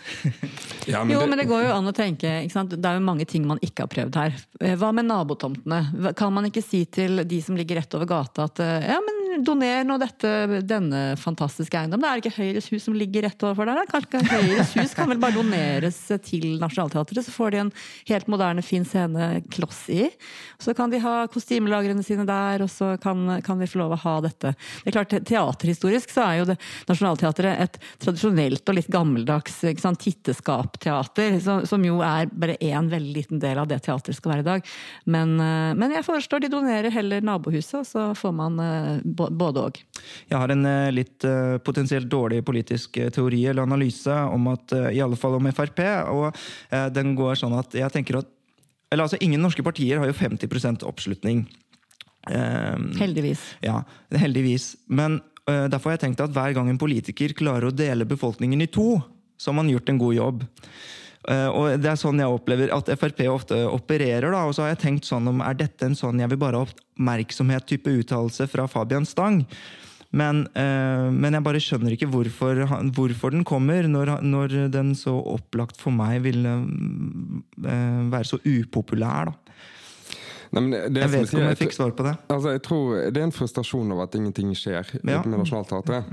[0.91, 2.76] Ja, jo, men det går jo an å tenke ikke sant?
[2.76, 4.39] Det er jo mange ting man ikke har prøvd her.
[4.60, 5.53] Eh, Hva med nabotomtene?
[5.63, 9.00] Hva- Kan man ikke si til de som ligger rett over gata at eh, ja,
[9.04, 10.30] men doner nå dette,
[10.70, 12.04] denne fantastiske eiendommen?
[12.06, 13.88] Det er ikke Høyres hus som ligger rett overfor der?
[13.89, 17.26] Kanskje Høyres hus kan vel bare doneres til Nationaltheatret?
[17.26, 17.72] Så får de en
[18.12, 20.10] helt moderne, fin scene kloss i.
[20.62, 24.02] Så kan de ha kostymelagrene sine der, og så kan, kan vi få lov å
[24.04, 24.54] ha dette.
[24.84, 29.96] Det er klart, Teaterhistorisk så er jo det Nationaltheatret et tradisjonelt og litt gammeldags ikke
[30.04, 34.46] titteskapteater, som, som jo er bare én veldig liten del av det teatret skal være
[34.46, 34.72] i dag.
[35.10, 35.36] Men,
[35.77, 39.79] men jeg foreslår de donerer heller nabohuset, så får man eh, både òg.
[40.29, 44.75] Jeg har en eh, litt eh, potensielt dårlig politisk eh, teori eller analyse om at,
[44.75, 45.82] eh, i alle fall om Frp,
[46.13, 48.32] og eh, den går sånn at jeg tenker at
[48.93, 51.47] eller altså, Ingen norske partier har jo 50 oppslutning.
[52.29, 53.41] Eh, Heldigvis.
[53.65, 53.79] Ja,
[54.13, 54.75] heldigvis.
[54.86, 58.70] Men derfor har jeg tenkt at hver gang en politiker klarer å dele befolkningen i
[58.70, 59.01] to,
[59.36, 60.45] så har man gjort en god jobb.
[61.30, 64.32] Eh, og det er sånn jeg opplever at Frp ofte opererer.
[64.32, 66.59] da, Og så har jeg tenkt sånn om er dette en sånn jeg vil bare
[66.59, 69.45] ha oppmerksomhet-type uttalelse fra Fabian Stang.
[70.11, 72.59] Men, eh, men jeg bare skjønner ikke hvorfor,
[72.93, 76.51] hvorfor den kommer, når, når den så opplagt for meg ville
[77.65, 79.26] eh, være så upopulær.
[79.32, 79.34] da.
[80.53, 82.17] Nei, men det- Jeg vet ikke om jeg fikk svar på det.
[82.30, 85.24] Altså, jeg tror Det er en frustrasjon over at ingenting skjer Ja.
[85.24, 86.05] med Nationaltheatret.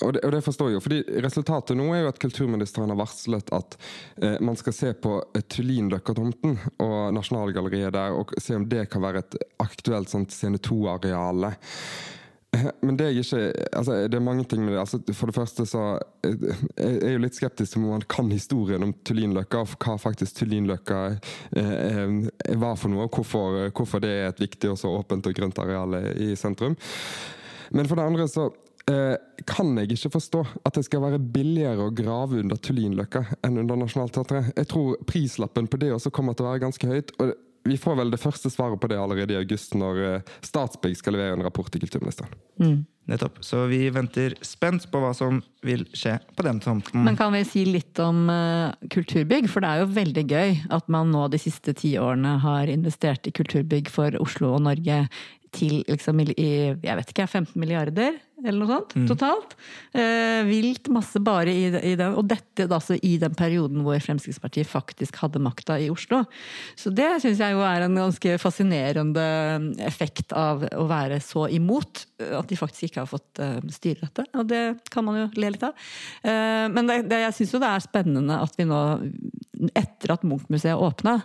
[0.00, 3.00] Og, det, og det forstår jeg jo, fordi Resultatet nå er jo at kulturministeren har
[3.00, 3.76] varslet at
[4.22, 9.04] eh, man skal se på eh, Tullinløkka-tomten og Nasjonalgalleriet der, og se om det kan
[9.04, 11.52] være et aktuelt sånt Scene 2-areale.
[12.56, 13.42] Eh, Men det er ikke
[13.76, 14.80] altså, Det er mange ting med det.
[14.80, 15.82] Altså, for det første så
[16.26, 16.46] eh,
[16.76, 20.40] Jeg er jo litt skeptisk til om man kan historien om Tullinløkka, og hva faktisk
[20.40, 21.02] Tullinløkka
[21.56, 25.36] eh, var for noe, og hvorfor, hvorfor det er et viktig og så åpent og
[25.36, 26.74] grønt areal i sentrum.
[27.70, 28.48] Men for det andre så
[28.88, 29.16] eh,
[29.48, 33.78] kan jeg ikke forstå at det skal være billigere å grave under Tullinløkka enn under
[33.82, 34.52] Nationaltheatret.
[34.56, 37.14] Jeg tror prislappen på det også kommer til å være ganske høyt.
[37.18, 40.96] og vi får vel det første svaret på det allerede i august, når eh, Statsbygg
[40.96, 42.32] skal levere en rapport til kulturministeren.
[43.10, 43.40] Nettopp.
[43.44, 47.02] Så vi venter spent på hva som vil skje på den tomten.
[47.04, 49.48] Men kan vi si litt om uh, kulturbygg?
[49.50, 53.26] For det er jo veldig gøy at man nå de siste ti årene har investert
[53.26, 55.02] i kulturbygg for Oslo og Norge
[55.50, 59.54] til liksom i jeg vet ikke, 15 milliarder eller noe sånt totalt.
[59.92, 64.00] Eh, vilt masse bare i, i den, og dette da altså i den perioden hvor
[64.02, 66.22] Fremskrittspartiet faktisk hadde makta i Oslo.
[66.78, 69.26] Så det syns jeg jo er en ganske fascinerende
[69.86, 74.06] effekt av å være så imot eh, at de faktisk ikke har fått uh, styre
[74.06, 74.26] dette.
[74.38, 75.88] Og det kan man jo le litt av.
[76.22, 78.82] Eh, men det, det, jeg syns jo det er spennende at vi nå,
[79.76, 81.20] etter at Munch-museet åpna,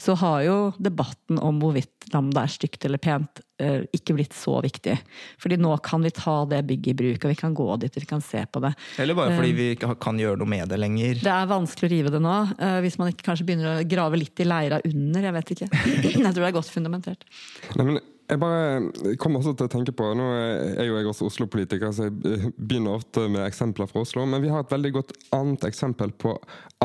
[0.00, 4.58] så har jo debatten om hvorvidt Lambda er stygt eller pent, eh, ikke blitt så
[4.64, 4.96] viktig.
[5.40, 8.04] Fordi nå kan vi ta det bygget i bruk, og vi kan gå dit og
[8.04, 8.74] vi kan se på det.
[9.02, 11.20] Eller bare fordi vi ikke kan gjøre noe med det lenger.
[11.24, 14.20] Det er vanskelig å rive det nå, eh, hvis man ikke kanskje begynner å grave
[14.20, 15.28] litt i leira under.
[15.28, 15.70] Jeg vet ikke.
[16.24, 17.26] Jeg tror det er godt fundamentert.
[17.74, 21.28] Nei, men jeg bare kommer også til å tenke på Nå er jo jeg også
[21.28, 24.24] Oslo-politiker, så jeg begynner ofte med eksempler fra Oslo.
[24.28, 26.32] Men vi har et veldig godt annet eksempel på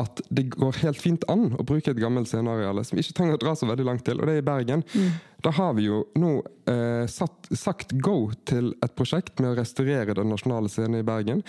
[0.00, 3.38] at det går helt fint an å bruke et gammelt sceneareal som vi ikke trenger
[3.38, 4.84] å dra så veldig langt til, og det er i Bergen.
[5.40, 6.34] Da har vi jo nå
[6.68, 11.44] eh, satt, sagt go til et prosjekt med å restaurere den nasjonale scenen i Bergen.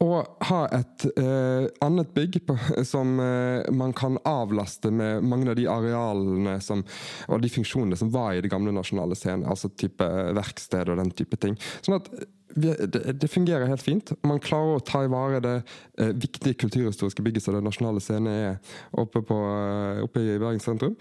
[0.00, 2.56] Og ha et eh, annet bygg på,
[2.88, 6.84] som eh, man kan avlaste med mange av de arealene som,
[7.28, 9.48] og de funksjonene som var i det gamle nasjonale scenen.
[9.48, 10.06] Altså type
[10.36, 11.58] verksted og den type ting.
[11.84, 12.10] Sånn at
[12.54, 14.12] vi, det, det fungerer helt fint.
[14.26, 15.56] Man klarer å ta i vare det
[16.00, 20.62] eh, viktige kulturhistoriske bygget som den nasjonale scenen er oppe, på, eh, oppe i Bergen
[20.62, 20.96] sentrum.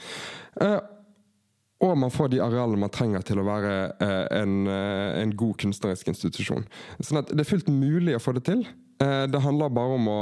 [0.61, 0.77] Eh,
[1.79, 3.73] og man får de arealene man trenger til å være
[4.03, 6.65] eh, en, eh, en god kunstnerisk institusjon.
[6.99, 8.65] Sånn at det er fullt mulig å få det til.
[8.99, 10.19] Eh, det handler bare om å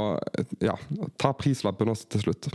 [0.62, 0.76] ja,
[1.18, 2.50] ta prislappen også til slutt.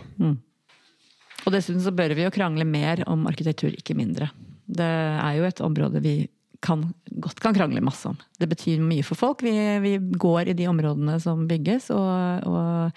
[1.43, 4.30] Og dessuten så bør vi jo krangle mer om arkitektur, ikke mindre.
[4.64, 6.16] Det er jo et område vi
[6.64, 6.88] kan,
[7.24, 8.18] godt kan krangle masse om.
[8.39, 9.43] Det betyr mye for folk.
[9.45, 9.53] Vi,
[9.84, 12.93] vi går i de områdene som bygges, og, og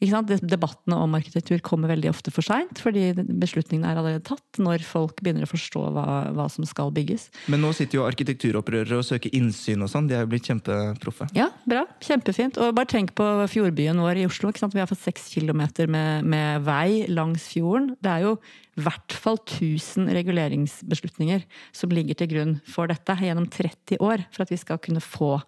[0.00, 0.30] ikke sant?
[0.48, 5.20] debattene om arkitektur kommer veldig ofte for seint, fordi beslutningene er allerede tatt når folk
[5.20, 6.06] begynner å forstå hva,
[6.36, 7.28] hva som skal bygges.
[7.52, 10.08] Men nå sitter jo arkitekturopprørere og søker innsyn og sånn.
[10.08, 11.28] De er jo blitt kjempeproffe.
[11.36, 11.84] Ja, bra.
[12.04, 12.56] Kjempefint.
[12.56, 14.48] Og bare tenk på fjordbyen vår i Oslo.
[14.48, 14.76] Ikke sant?
[14.76, 17.92] Vi har fått seks kilometer med, med vei langs fjorden.
[18.00, 18.34] Det er jo
[18.82, 21.44] hvert fall 1000 reguleringsbeslutninger
[21.76, 25.38] som ligger til grunn for dette gjennom 30 år, for at vi skal kunne få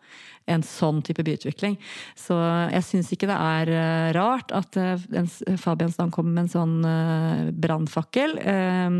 [0.50, 1.76] en sånn type byutvikling.
[2.18, 2.34] Så
[2.72, 6.48] jeg syns ikke det er eh, rart at eh, en s- Fabian Stang kommer med
[6.48, 8.38] en sånn uh, brannfakkel.
[8.42, 8.96] Eh,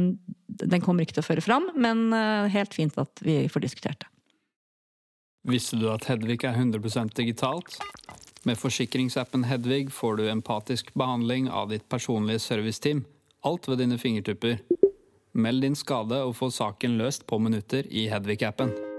[0.62, 4.04] den kommer ikke til å føre fram, men eh, helt fint at vi får diskutert
[4.04, 4.10] det.
[5.50, 7.80] Visste du at Hedvig er 100% digitalt?
[8.46, 13.02] Med forsikringsappen Hedvig får du empatisk behandling av ditt personlige serviceteam.
[13.42, 14.60] Alt ved dine fingertupper.
[15.34, 18.91] Meld din skade og få saken løst på minutter i Hedvig-appen.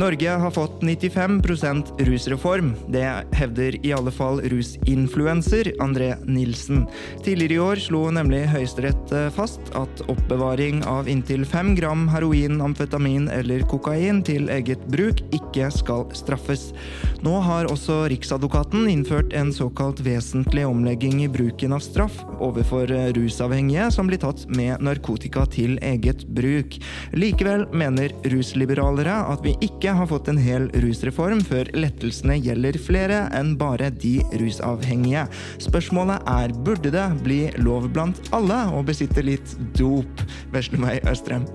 [0.00, 2.74] Norge har fått 95% rusreform.
[2.88, 6.86] Det hevder i alle fall rusinfluenser André Nilsen.
[7.24, 12.62] Tidligere i år slo nemlig Høyesterett eh, fast at oppbevaring av inntil fem gram heroin,
[12.64, 16.70] amfetamin eller kokain til eget bruk ikke skal straffes.
[17.20, 23.10] Nå har også Riksadvokaten innført en såkalt vesentlig omlegging i bruken av straff overfor eh,
[23.20, 26.80] rusavhengige som blir tatt med narkotika til eget bruk.
[27.12, 32.76] Likevel mener rusliberalere at vi ikke ikke har fått en hel rusreform før lettelsene gjelder
[32.78, 35.24] flere enn bare de rusavhengige.
[35.58, 40.22] Spørsmålet er burde det bli lov blant alle å besitte litt dop?
[40.54, 41.48] Veslemøy Østrem.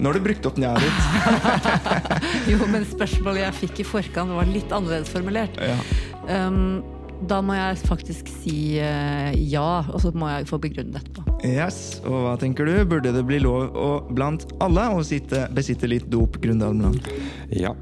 [0.00, 1.70] Nå har du brukt opp njaet ditt.
[2.50, 5.62] jo, men spørsmålet jeg fikk i forkant, var litt annerledes formulert.
[5.62, 5.78] Ja.
[6.26, 6.82] Um,
[7.28, 11.24] da må jeg faktisk si uh, ja, og så må jeg få begrunne etterpå.
[11.46, 12.74] Yes, og hva tenker du?
[12.88, 17.06] Burde det bli lov å, blant alle å sitte, besitte litt dop, Grundalmland?
[17.54, 17.74] Ja.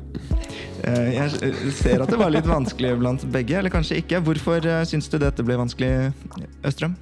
[0.80, 4.22] Uh, jeg ser at det var litt vanskelig blant begge, eller kanskje ikke.
[4.24, 6.10] Hvorfor syns du dette ble vanskelig,
[6.66, 6.96] Østrøm?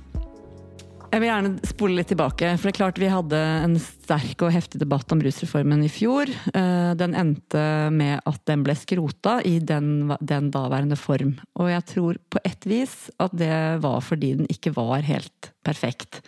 [1.09, 2.51] Jeg vil gjerne spole litt tilbake.
[2.59, 6.29] for det er klart Vi hadde en sterk og heftig debatt om rusreformen i fjor.
[6.29, 7.63] Eh, den endte
[7.95, 11.39] med at den ble skrota i den, den daværende form.
[11.57, 16.21] Og jeg tror på ett vis at det var fordi den ikke var helt perfekt.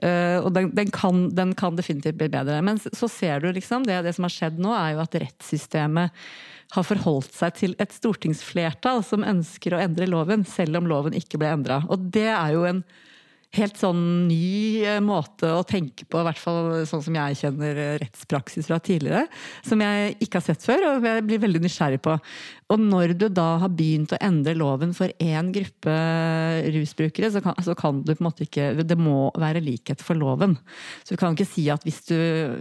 [0.00, 2.62] Eh, og den, den, kan, den kan, definitivt bli bedre.
[2.64, 6.26] Men så ser du liksom, det, det som har skjedd nå, er jo at rettssystemet
[6.74, 11.38] har forholdt seg til et stortingsflertall som ønsker å endre loven, selv om loven ikke
[11.38, 11.84] ble endra.
[11.92, 12.86] Og det er jo en
[13.54, 17.78] helt sånn ny eh, måte å tenke på, i hvert fall sånn som jeg kjenner
[17.80, 19.26] eh, rettspraksis fra tidligere.
[19.66, 22.16] Som jeg ikke har sett før, og jeg blir veldig nysgjerrig på.
[22.72, 25.94] Og når du da har begynt å endre loven for én gruppe
[26.74, 30.18] rusbrukere, så kan, så kan, du på en måte ikke Det må være likhet for
[30.18, 30.56] loven.
[31.04, 32.16] Så du kan ikke si at hvis du,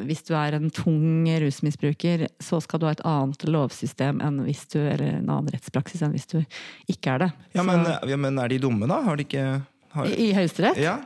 [0.08, 4.66] hvis du er en tung rusmisbruker, så skal du ha et annet lovsystem enn hvis
[4.76, 6.40] du, eller en annen rettspraksis enn hvis du
[6.92, 7.32] ikke er det.
[7.56, 9.02] Ja, men, ja, men er de dumme, da?
[9.08, 9.46] Har de ikke.
[10.02, 10.78] I, Høyesterett?
[10.82, 10.98] Ja.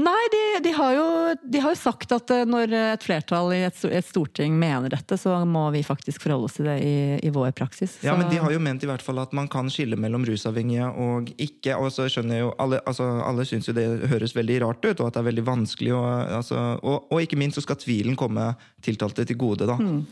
[0.00, 3.58] Nei, de, de, har jo, de, har jo, sagt at eh, når et flertall i
[3.66, 7.32] et, et, storting mener dette, så må vi faktisk forholde oss til det i, i
[7.34, 7.98] vår praksis.
[8.00, 10.88] Ja, men de har jo ment i hvert fall at man kan skille mellom rusavhengige
[10.96, 11.76] og ikke.
[11.76, 13.84] Og så skjønner jeg jo alle, altså, alle syns jo det
[14.14, 15.92] høres veldig rart ut, og at det er veldig vanskelig.
[15.98, 18.48] Og, altså, og, og ikke minst så skal tvilen komme
[18.82, 19.76] tiltalte til gode, da.
[19.76, 20.02] Mm.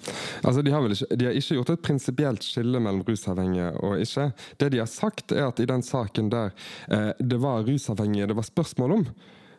[0.44, 4.04] Altså, de har, vel ikke, de har ikke gjort et prinsipielt skille mellom rusavhengige og
[4.04, 4.30] ikke.
[4.60, 6.52] Det de har sagt, er at i den saken der
[6.92, 9.04] eh, det var rusavhengige det var spørsmål om,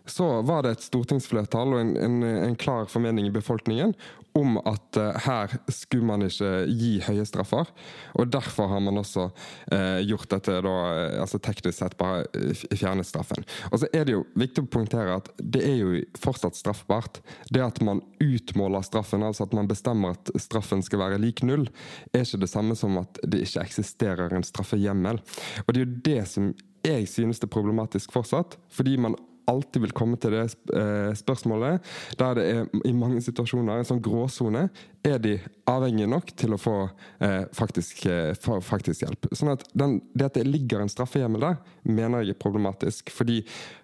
[0.06, 3.96] så var det et stortingsflertall og en, en, en klar formening i befolkningen
[4.38, 7.68] om at uh, her skulle man ikke gi høye straffer.
[8.16, 10.76] Og derfor har man også uh, gjort dette da,
[11.20, 12.24] altså teknisk sett bare
[12.72, 13.44] fjernet straffen.
[13.72, 17.22] Og så er det jo viktig å poengtere at det er jo fortsatt straffbart.
[17.52, 21.68] Det at man utmåler straffen, altså at man bestemmer at straffen skal være lik null,
[22.16, 25.20] er ikke det samme som at det ikke eksisterer en straffehjemmel.
[25.66, 29.86] Og det er jo det som jeg synes det er problematisk fortsatt, fordi man alltid
[29.86, 30.44] vil komme til det
[30.76, 31.84] eh, spørsmålet,
[32.20, 34.68] der det er i mange situasjoner en sånn gråsone.
[35.06, 35.38] Er de
[35.70, 36.76] avhengige nok til å få
[37.24, 39.30] eh, faktisk, eh, faktisk, hjelp?
[39.34, 43.10] Sånn at den, Det at det ligger en straffehjemmel der, mener jeg er problematisk.
[43.10, 43.42] fordi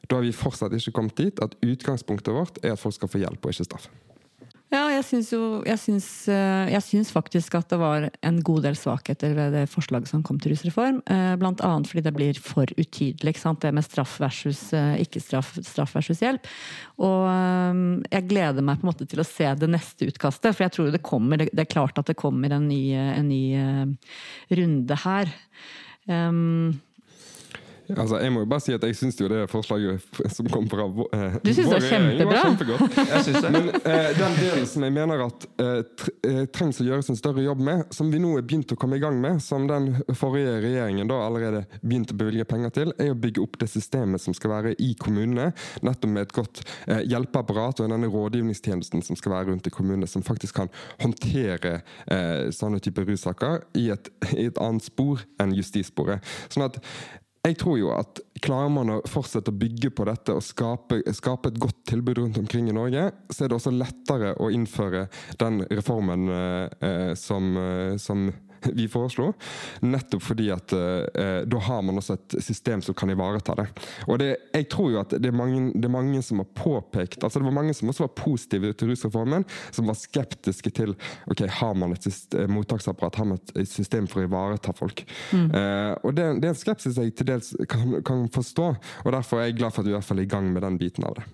[0.07, 3.23] da har vi fortsatt ikke kommet dit at utgangspunktet vårt er at folk skal få
[3.23, 3.89] hjelp og ikke straff.
[4.67, 8.65] Ja, jeg syns jo jeg syns, eh, jeg syns, faktisk at det var en god
[8.65, 10.99] del svakheter ved det forslaget som kom til rusreform.
[11.07, 15.95] Eh, blant annet fordi det blir for utydelig, det med straff versus eh, ikke-straff straff
[15.95, 16.51] versus hjelp.
[16.99, 17.23] Og
[18.11, 20.91] jeg gleder meg på en måte til å se det neste utkastet, for jeg tror
[20.91, 21.37] det kommer.
[21.47, 23.95] Det er klart at det kommer en ny, en ny
[24.51, 25.31] runde her.
[26.07, 26.79] Um,
[27.95, 30.03] Altså, jeg må jo bare si at jeg syns jo det forslaget
[30.35, 32.27] som kom fra vår eh, Du syns det var kjempebra?
[32.31, 33.51] Var kjempegodt.
[33.55, 35.79] Men eh, den delen som jeg mener at eh,
[36.27, 38.99] eh, trengs å gjøres en større jobb med, som vi nå er begynt å komme
[38.99, 43.13] i gang med, som den forrige regjeringen da allerede begynte å bevilge penger til, er
[43.13, 45.51] å bygge opp det systemet som skal være i kommunene,
[45.85, 50.09] nettopp med et godt eh, hjelpeapparat og denne rådgivningstjenesten som skal være rundt i kommunene,
[50.09, 50.71] som faktisk kan
[51.01, 51.79] håndtere
[52.11, 56.23] eh, sånne typer russaker i et, i et annet spor enn justissporet.
[56.51, 56.81] Sånn at
[57.45, 61.51] jeg tror jo at klarer man å fortsette å bygge på dette og skape, skape,
[61.51, 65.05] et godt tilbud rundt omkring i Norge, så er det også lettere å innføre
[65.41, 68.27] den reformen eh, som, eh, som
[68.65, 69.31] vi foreslo.
[69.85, 73.67] Nettopp fordi at eh, da har man også et system som kan ivareta det.
[74.07, 77.23] Og det, jeg tror jo at det er, mange, det er, mange, som har påpekt
[77.23, 80.95] altså Det var mange som også var positive til rusreformen, som var skeptiske til
[81.31, 85.03] ok, har man et system, mottaksapparat, har man et system for å ivareta folk.
[85.31, 85.49] Mm.
[85.51, 88.69] Eh, og det, det, er en skepsis jeg til dels kan, kan forstå,
[89.05, 90.65] og derfor er jeg glad for at vi i hvert fall er i gang med
[90.65, 91.27] den biten av det.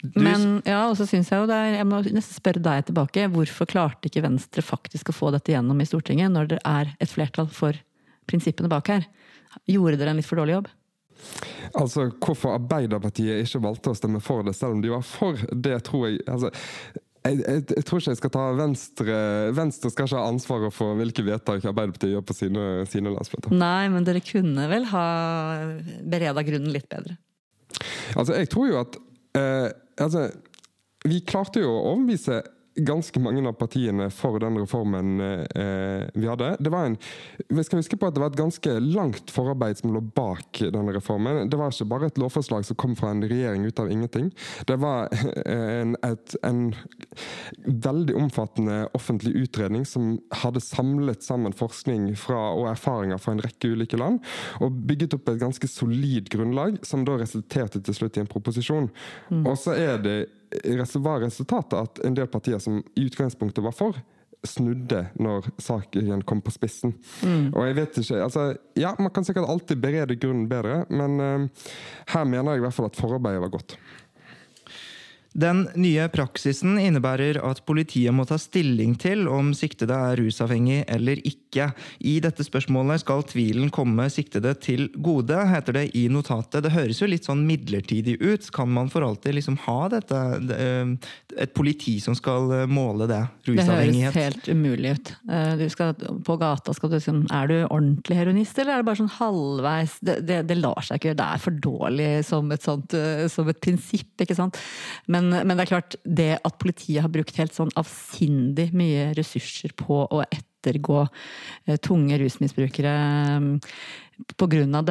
[0.00, 2.86] Du, Men ja, og så synes jeg jo det er Jeg må nesten spørre deg
[2.88, 3.26] tilbake.
[3.34, 7.12] Hvorfor klarte ikke Venstre faktisk å få dette gjennom i Stortinget, når det er et
[7.12, 7.76] flertall for
[8.30, 9.04] prinsippene bak her?
[9.68, 10.70] Gjorde dere en litt for dårlig jobb?
[11.76, 15.76] Altså, Hvorfor Arbeiderpartiet ikke valgte å stemme for det, selv om de var for, det
[15.86, 16.48] tror jeg altså,
[17.20, 19.16] jeg, jeg, jeg tror ikke jeg skal ta Venstre
[19.52, 23.52] Venstre skal ikke ha ansvaret for hvilke vedtak Arbeiderpartiet gjør på sine, sine landsmøter.
[23.52, 25.04] Nei, men dere kunne vel ha
[26.00, 27.18] bereda grunnen litt bedre?
[28.16, 28.96] Altså, jeg tror jo at
[29.34, 30.30] altså,
[31.04, 32.42] Vi klarte jo å overbevise
[32.74, 36.54] ganske mange av partiene for den reformen eh, vi hadde.
[36.60, 36.96] Det var en,
[37.48, 40.94] vi skal huske på at det var et ganske langt forarbeid som lå bak denne
[40.94, 41.50] reformen.
[41.50, 44.30] Det var ikke bare et lovforslag som kom fra en regjering ut av ingenting.
[44.66, 45.10] Det var
[45.44, 46.62] en, et, en
[47.66, 53.74] veldig omfattende offentlig utredning som hadde samlet sammen forskning fra, og erfaringer fra en rekke
[53.74, 54.20] ulike land,
[54.62, 58.90] og bygget opp et ganske solid grunnlag, som da resulterte til slutt i en proposisjon.
[59.42, 60.18] Og så er det
[60.94, 64.00] var resultatet at en del partier som i utgangspunktet var for,
[64.46, 66.94] snudde når saken kom på spissen.
[67.22, 67.50] Mm.
[67.52, 68.44] Og jeg vet ikke, altså,
[68.78, 71.66] ja, Man kan sikkert alltid berede grunnen bedre, men uh,
[72.14, 73.76] her mener jeg i hvert fall at forarbeidet var godt.
[75.32, 81.20] Den nye praksisen innebærer at politiet må ta stilling til om siktede er rusavhengig eller
[81.22, 81.68] ikke.
[82.02, 86.64] I dette spørsmålet skal tvilen komme siktede til gode, heter det i notatet.
[86.66, 88.48] Det høres jo litt sånn midlertidig ut.
[88.54, 90.18] Kan man for alltid liksom ha dette
[90.56, 90.94] eh,
[91.40, 93.20] Et politi som skal eh, måle det?
[93.46, 94.10] Rusavhengighet?
[94.14, 95.14] Det høres helt umulig ut.
[95.60, 95.94] Du skal,
[96.26, 99.96] på gata skal du liksom Er du ordentlig heroinist, eller er det bare sånn halvveis?
[100.02, 101.20] Det, det, det lar seg ikke gjøre.
[101.22, 102.98] Det er for dårlig som et, sånt,
[103.30, 104.58] som et prinsipp, ikke sant.
[105.06, 109.10] Men men, men, det er klart, det at politiet har brukt helt sånn avsindig mye
[109.18, 112.94] ressurser på å ettergå eh, tunge rusmisbrukere
[113.36, 113.76] eh,
[114.36, 114.82] pga.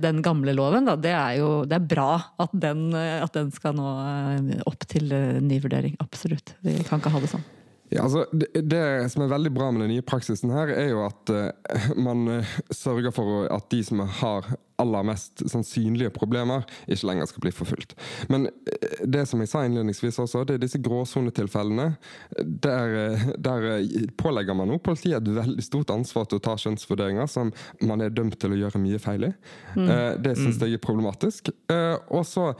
[0.00, 3.76] den gamle loven, da, det er jo det er bra at den, at den skal
[3.78, 5.12] nå eh, opp til
[5.42, 5.98] ny vurdering.
[6.04, 6.56] Absolutt.
[6.64, 7.48] Vi kan ikke ha det sånn.
[7.92, 11.04] Ja, altså, det, det, som er veldig bra med den nye praksisen, her, er jo
[11.04, 17.10] at uh, man uh, sørger for at de som har aller mest sannsynlige problemer, ikke
[17.10, 17.92] lenger skal bli forfulgt.
[18.32, 21.90] Men uh, det som jeg sa innledningsvis også, det er disse gråsonetilfellene.
[22.64, 22.96] Der,
[23.36, 23.68] der
[24.20, 27.52] pålegger man nå politiet et veldig stort ansvar til å ta skjønnsvurderinger som
[27.84, 29.34] man er dømt til å gjøre mye feil i.
[29.76, 29.90] Mm.
[30.24, 31.50] det syns jeg er problematisk.
[32.08, 32.52] og så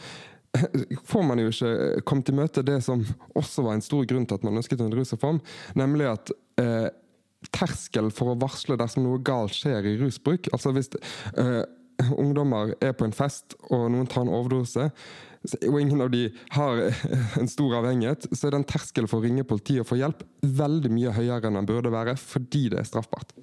[1.11, 3.05] får man jo ikke kommet i møte det som
[3.39, 5.41] også var en stor grunn til at man ønsket en rusreform,
[5.79, 6.89] nemlig at eh,
[7.55, 10.93] terskel for å varsle dersom noe galt skjer i rusbruk Altså hvis
[11.41, 11.63] eh,
[12.15, 14.91] ungdommer er på en fest og noen tar en overdose,
[15.43, 16.80] og ingen av de har
[17.40, 20.90] en stor avhengighet, så er den terskelen for å ringe politiet og få hjelp veldig
[20.95, 23.34] mye høyere enn den burde være, fordi det er straffbart.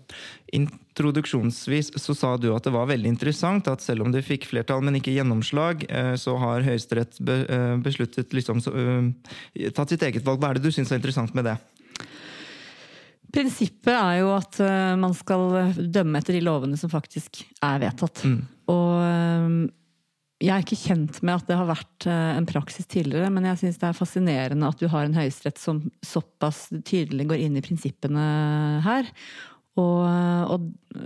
[0.56, 4.84] Introduksjonsvis så sa du at det var veldig interessant at selv om det fikk flertall,
[4.86, 10.40] men ikke gjennomslag, eh, så har Høyesterett eh, besluttet liksom, eh, tatt sitt eget valg.
[10.40, 11.58] Hva er det du syns er interessant med det?
[13.30, 14.58] Prinsippet er jo at
[14.98, 18.24] man skal dømme etter de lovene som faktisk er vedtatt.
[18.26, 18.40] Mm.
[18.74, 19.70] Og
[20.40, 23.60] jeg er ikke kjent med at det har vært eh, en praksis tidligere, men jeg
[23.60, 27.64] syns det er fascinerende at du har en høyesterett som såpass tydelig går inn i
[27.66, 28.24] prinsippene
[28.86, 29.10] her.
[29.78, 30.02] Og,
[30.50, 30.64] og,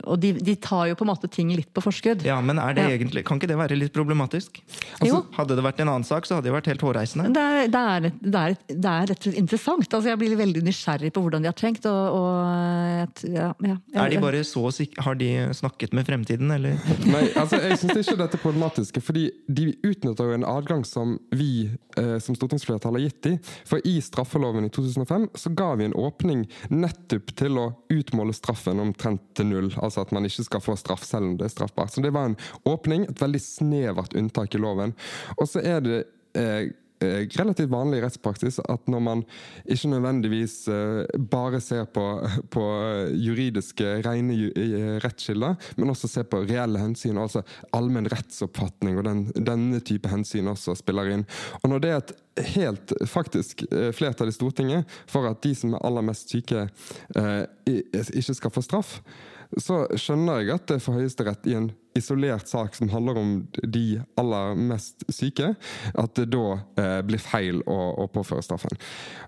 [0.07, 2.23] og de, de, tar jo på en måte ting litt på forskudd.
[2.25, 2.93] Ja, men det ja.
[2.95, 4.61] egentlig, Kan ikke det være litt problematisk?
[4.99, 7.27] Altså, hadde det vært en annen sak, så hadde det vært helt hårreisende.
[7.35, 9.87] Det er, det er, det er, det er rett og slett interessant.
[9.89, 11.87] Altså, jeg blir veldig nysgjerrig på hvordan de har tenkt.
[11.89, 14.65] Og, og ja, ja, er de bare så
[15.03, 16.79] Har de snakket med fremtiden, eller?
[17.05, 19.01] Nei, altså, jeg syns ikke dette er problematisk.
[19.03, 21.67] fordi de utnytter jo en adgang som vi
[21.99, 23.37] eh, som stortingsflertall har gitt dem.
[23.69, 28.62] For i straffeloven i 2005 så ga vi en åpning nettopp til å utmåle straff
[28.63, 29.73] straffen omtrent til null.
[29.81, 31.91] Altså at man ikke skal få straff selv om det er straffbart.
[31.91, 34.93] Så det var en åpning, et veldig snevert unntak i loven.
[35.37, 36.03] Og så er det
[36.35, 36.71] eh,
[37.37, 39.23] relativt vanlig rettspraksis at når man
[39.63, 42.05] ikke nødvendigvis eh, bare ser på,
[42.53, 42.63] på
[43.13, 47.43] juridiske, rene eh, rettskilder, men også ser på reelle hensyn, altså
[47.75, 51.27] allmenn rettsoppfatning og den, denne type hensyn også spiller inn.
[51.61, 52.15] Og når det er et
[52.55, 56.65] helt faktisk flertall i Stortinget for at de som er aller mest syke,
[57.69, 58.97] ikke skal få straff,
[59.61, 63.31] så skjønner jeg at det for Høyesterett i en isolert sak som handler om
[63.63, 65.53] de aller mest syke,
[65.93, 68.77] at det da eh, blir feil å, å, påføre straffen.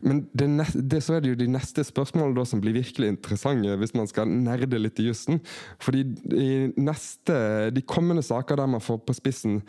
[0.05, 3.77] Men det, det, så er det jo de neste spørsmålene da som blir virkelig interessante,
[3.81, 5.41] hvis man skal nerde litt i jussen.
[5.83, 9.61] Fordi de kommende saker der man får på spissen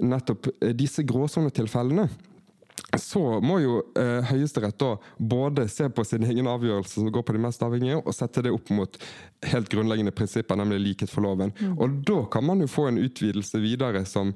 [0.00, 2.08] nettopp eh, disse gråsonetilfellene,
[2.98, 7.36] så må jo eh, Høyesterett da både se på sin egen avgjørelse som går på
[7.36, 8.98] de mest avhengige, og sette det opp mot
[9.50, 11.52] helt grunnleggende prinsipper, nemlig likhet for loven.
[11.58, 11.78] Mm.
[11.78, 14.34] Og da kan man jo få en utvidelse videre som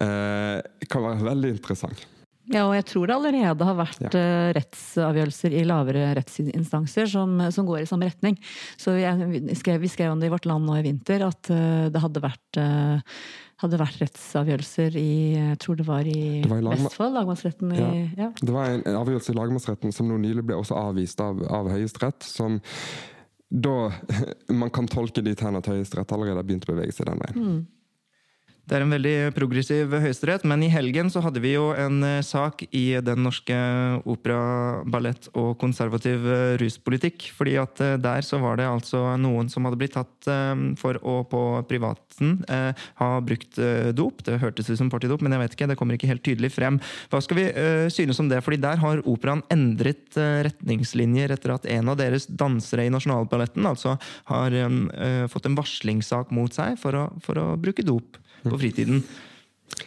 [0.00, 0.58] eh,
[0.90, 2.06] kan være veldig interessant.
[2.50, 4.10] Ja, og jeg tror det allerede har vært Ja.
[4.18, 8.36] eh, rettsavgjørelser i lavere rettsinstanser som, som går i samme retning.
[8.80, 11.50] Så jeg, vi, skrev, vi skrev om det i Vårt Land nå i vinter, at
[11.54, 13.20] eh, det hadde vært, eh,
[13.62, 17.72] hadde vært rettsavgjørelser i Jeg tror det var i, Det var i lagma- Vestfold, lagmannsretten
[17.76, 17.80] i
[18.18, 18.30] ja.
[18.40, 22.22] Det var en avgjørelse i lagmannsretten som nå nylig ble også avvist av, av Høyesterett,
[22.26, 22.58] som
[23.50, 23.90] da
[24.62, 27.44] man kan tolke dit hen at Høyesterett allerede har begynt å bevege seg den veien.
[28.70, 32.20] Det er en veldig progressiv høyesterett, men i helgen så hadde vi jo en eh,
[32.22, 33.56] sak i Den norske
[34.06, 37.30] opera, ballett og konservativ eh, ruspolitikk.
[37.34, 40.28] fordi at eh, der så var det altså noen som hadde blitt tatt
[40.78, 42.36] for å på privaten
[43.00, 43.56] ha brukt
[43.96, 44.20] dop.
[44.24, 46.76] Det hørtes ut som partydop, men jeg vet ikke, det kommer ikke helt tydelig frem.
[47.10, 47.46] Hva skal vi
[47.92, 48.42] synes om det?
[48.44, 53.96] Fordi der har operaen endret retningslinjer etter at en av deres dansere i Nasjonalballetten altså
[54.30, 54.58] har
[55.32, 59.02] fått en varslingssak mot seg for å, for å bruke dop på fritiden.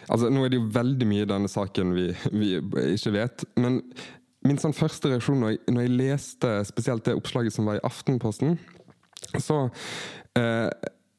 [0.08, 2.54] Altså, nå er det jo veldig mye i denne saken vi, vi
[2.96, 3.46] ikke vet.
[3.60, 3.82] Men
[4.44, 7.86] min sånn første reaksjon når jeg, når jeg leste spesielt det oppslaget som var i
[7.88, 8.58] Aftenposten,
[9.40, 9.60] så,
[10.40, 10.70] eh,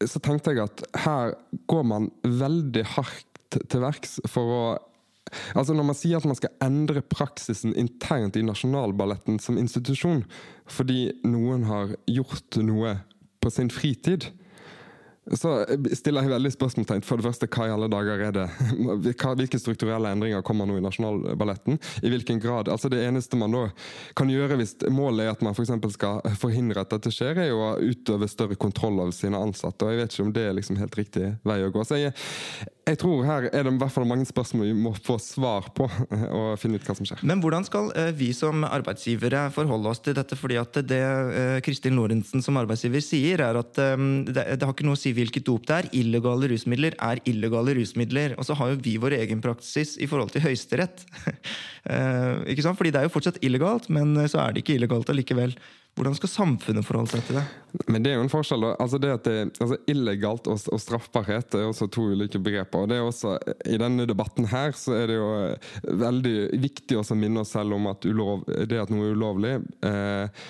[0.04, 1.36] så tenkte jeg at her
[1.70, 4.64] går man veldig hardt til verks for å
[5.56, 10.20] Altså Når man sier at man skal endre praksisen internt i Nasjonalballetten som institusjon
[10.70, 12.92] fordi noen har gjort noe
[13.42, 14.28] på sin fritid,
[15.32, 15.52] så
[15.96, 17.02] stiller jeg veldig spørsmålstegn.
[17.06, 18.44] For det første, hva i alle dager er det?
[19.40, 21.78] Hvilke strukturelle endringer kommer nå i Nasjonalballetten?
[22.04, 22.68] I hvilken grad?
[22.68, 23.64] Altså Det eneste man da
[24.18, 27.50] kan gjøre hvis målet er at man for eksempel skal forhindre at dette skjer, er
[27.50, 29.86] jo å utøve større kontroll av sine ansatte.
[29.86, 31.86] Og jeg vet ikke om det er liksom helt riktig vei å gå.
[31.88, 32.12] Så jeg,
[32.84, 35.86] jeg tror her er det i hvert fall mange spørsmål vi må få svar på,
[36.38, 37.22] og finne ut hva som skjer.
[37.24, 40.36] Men hvordan skal eh, vi som arbeidsgivere forholde oss til dette?
[40.36, 43.94] Fordi at det eh, Kristin Lorentzen som arbeidsgiver sier, er at eh,
[44.28, 45.90] det, har ikke noe å si hvilket dop det er.
[45.96, 48.36] Illegale rusmidler er illegale rusmidler.
[48.36, 51.06] Og så har jo vi vår egen praksis i forhold til Høyesterett.
[52.50, 52.78] Ikke sant?
[52.78, 55.52] Fordi det er jo fortsatt illegalt, men så er det ikke illegalt allikevel.
[55.94, 57.44] Hvordan skal samfunnet forholde seg til det?
[57.86, 58.66] Men det er jo en forskjell.
[58.72, 62.82] Altså det at det, altså Illegalt og, og straffbarhet er også to ulike begreper.
[62.82, 63.36] og det er også,
[63.70, 65.70] I denne debatten her så er det jo eh,
[66.02, 66.34] veldig
[66.64, 69.52] viktig å minne oss selv om at ulov, det at noe er ulovlig
[69.86, 70.40] eh,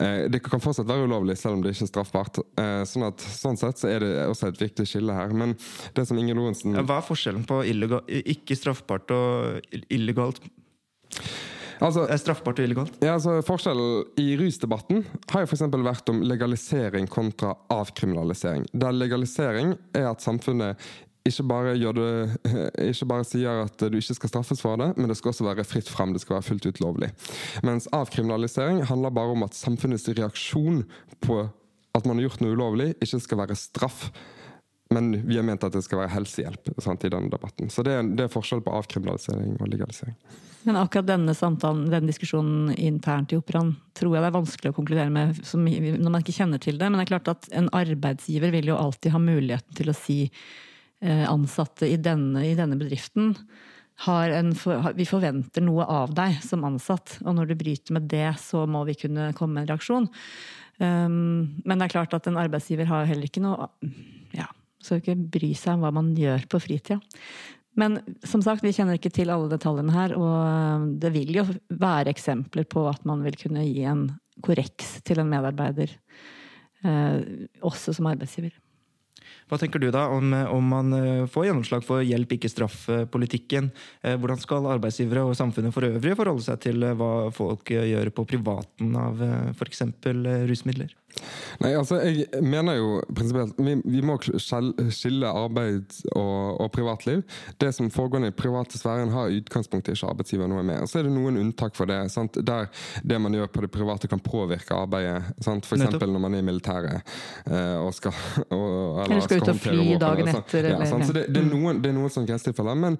[0.00, 2.40] eh, det kan fortsatt være ulovlig, selv om det ikke er straffbart.
[2.62, 5.34] Eh, sånn, at, sånn sett så er det også et viktig skille her.
[5.36, 5.52] Men
[5.96, 10.40] det som Inger Lorentzen Hva er forskjellen på ikke straffbart og illegalt?
[11.80, 12.98] Altså, Er straffbart og illegalt?
[13.04, 15.66] Ja, altså Forskjellen i rusdebatten har jo f.eks.
[15.72, 18.66] vært om legalisering kontra avkriminalisering.
[18.72, 20.80] Der legalisering er at samfunnet
[21.26, 22.38] ikke bare, det,
[22.92, 25.66] ikke bare sier at du ikke skal straffes for det, men det skal også være
[25.66, 26.14] fritt frem.
[26.14, 27.10] Det skal være fullt ut lovlig.
[27.66, 30.84] Mens avkriminalisering handler bare om at samfunnets reaksjon
[31.26, 31.42] på
[31.96, 34.10] at man har gjort noe ulovlig, ikke skal være straff.
[34.94, 37.70] Men vi har ment at det skal være helsehjelp sant, i denne debatten.
[37.72, 40.14] Så det er, det er forskjell på avkriminalisering og legalisering.
[40.66, 44.76] Men akkurat denne samtalen, denne diskusjonen internt i operaen, tror jeg det er vanskelig å
[44.78, 46.88] konkludere med som, når man ikke kjenner til det.
[46.90, 50.18] Men det er klart at en arbeidsgiver vil jo alltid ha muligheten til å si
[50.26, 53.34] eh, ansatte i denne, i denne bedriften
[54.04, 54.52] en,
[54.94, 58.84] vi forventer noe av deg som ansatt, og når du bryter med det, så må
[58.84, 60.08] vi kunne komme med en reaksjon.
[60.76, 63.70] Um, men det er klart at en arbeidsgiver har heller ikke noe
[64.36, 64.44] Ja,
[64.82, 67.00] skal ikke bry seg om hva man gjør på fritida.
[67.76, 72.12] Men som sagt, vi kjenner ikke til alle detaljene her, og det vil jo være
[72.14, 74.08] eksempler på at man vil kunne gi en
[74.44, 75.92] korreks til en medarbeider,
[76.84, 77.18] eh,
[77.60, 78.56] også som arbeidsgiver.
[79.46, 83.68] Hva tenker du da om, om man eh, får gjennomslag for hjelp, ikke straff-politikken?
[84.02, 87.92] Eh, Hvordan skal arbeidsgivere og samfunnet for øvrig forholde seg til eh, hva folk eh,
[87.92, 89.22] gjør på privaten av
[89.54, 89.84] f.eks.
[90.50, 90.96] rusmidler?
[91.62, 97.22] Nei, altså jeg mener jo prinsipielt vi, vi må skille arbeid og, og privatliv.
[97.60, 100.82] Det som foregår i den private sfæren har i utgangspunktet ikke arbeidsgiver noe med.
[100.84, 101.98] Og så er det noen unntak for det.
[102.12, 102.38] Sant?
[102.46, 102.68] Der
[103.02, 105.32] det man gjør på det private kan påvirke arbeidet.
[105.44, 105.66] Sant?
[105.68, 107.14] For eksempel når man er i militæret
[107.46, 108.14] eh, og skal
[108.50, 110.44] og, Eller skal ut og fly våpen, dagen sånn.
[110.44, 111.06] etter, Ja, eller-?
[111.06, 112.98] Så det, det, er noen, det er noen sånne grensetilfeller, men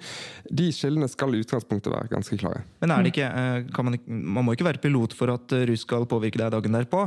[0.60, 2.64] de skillene skal i utgangspunktet være ganske klare.
[2.82, 5.66] Men er det ikke, eh, kan man, man må ikke være pilot for at eh,
[5.70, 7.04] rus skal påvirke deg dagen derpå?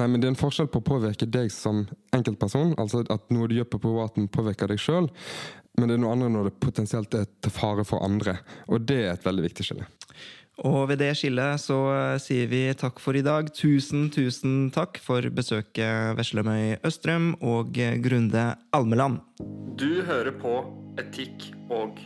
[0.00, 3.48] Nei, men det er en forskjell på å påvirke deg som enkeltperson, altså at noe
[3.48, 5.08] du gjør på privaten påvirker deg sjøl,
[5.80, 8.36] men det er noe annet når det potensielt er til fare for andre.
[8.68, 9.88] Og det er et veldig viktig skille.
[10.68, 13.48] Og ved det skillet så eh, sier vi takk for i dag.
[13.56, 17.72] Tusen, tusen takk for besøket Veslemøy Østrøm og
[18.04, 18.44] Grunde
[18.76, 19.22] Almeland.
[19.80, 20.58] Du hører på
[21.00, 21.96] Etikk og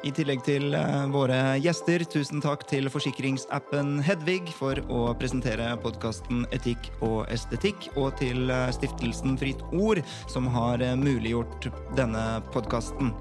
[0.00, 6.46] I tillegg til eh, våre gjester, tusen takk til forsikringsappen Hedvig for å presentere podkasten
[6.56, 10.00] Etikk og estetikk, og til eh, stiftelsen Fritt Ord,
[10.32, 12.24] som har eh, muliggjort denne
[12.54, 13.12] podkasten.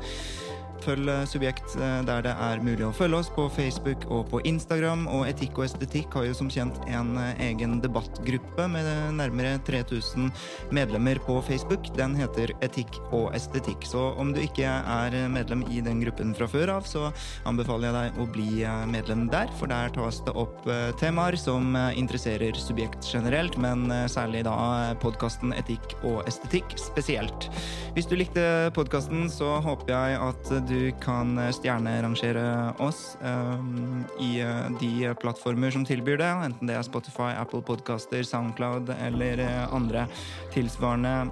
[0.84, 4.42] Følg eh, Subjekt eh, der det er mulig å følge oss, på Facebook og på
[4.48, 5.06] Instagram.
[5.12, 10.30] Og Etikk og estetikk har jo som kjent en eh, egen debattgruppe med nærmere 3000
[10.76, 11.90] medlemmer på Facebook.
[11.98, 13.88] Den heter Etikk og estetikk.
[13.90, 17.10] Så om du ikke er medlem i den gruppen fra før av, så
[17.50, 18.50] anbefaler jeg deg å bli
[18.90, 20.68] medlem der, for der tas det opp
[21.00, 24.56] temaer som interesserer subjekt generelt, men særlig da
[25.02, 27.50] podkasten Etikk og estetikk spesielt.
[27.96, 28.44] Hvis du likte
[28.76, 35.86] podkasten, så håper jeg at du kan stjernerangere oss um, i uh, de plattformer som
[35.88, 39.42] tilbyr det, enten det er Spotify, Apple Podcaster, Soundcloud eller
[39.74, 40.06] andre
[40.54, 41.30] tilsvarende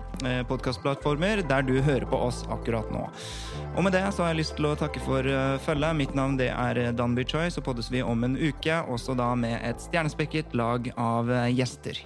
[0.50, 3.06] podkastplattformer der du hører på oss akkurat nå.
[3.78, 5.32] Og med det så har jeg lyst til å takke for
[5.66, 5.98] følget.
[6.00, 9.60] Mitt navn det er Danby Choi, så poddes vi om en uke, også da med
[9.62, 12.06] et stjernespekket lag av gjester.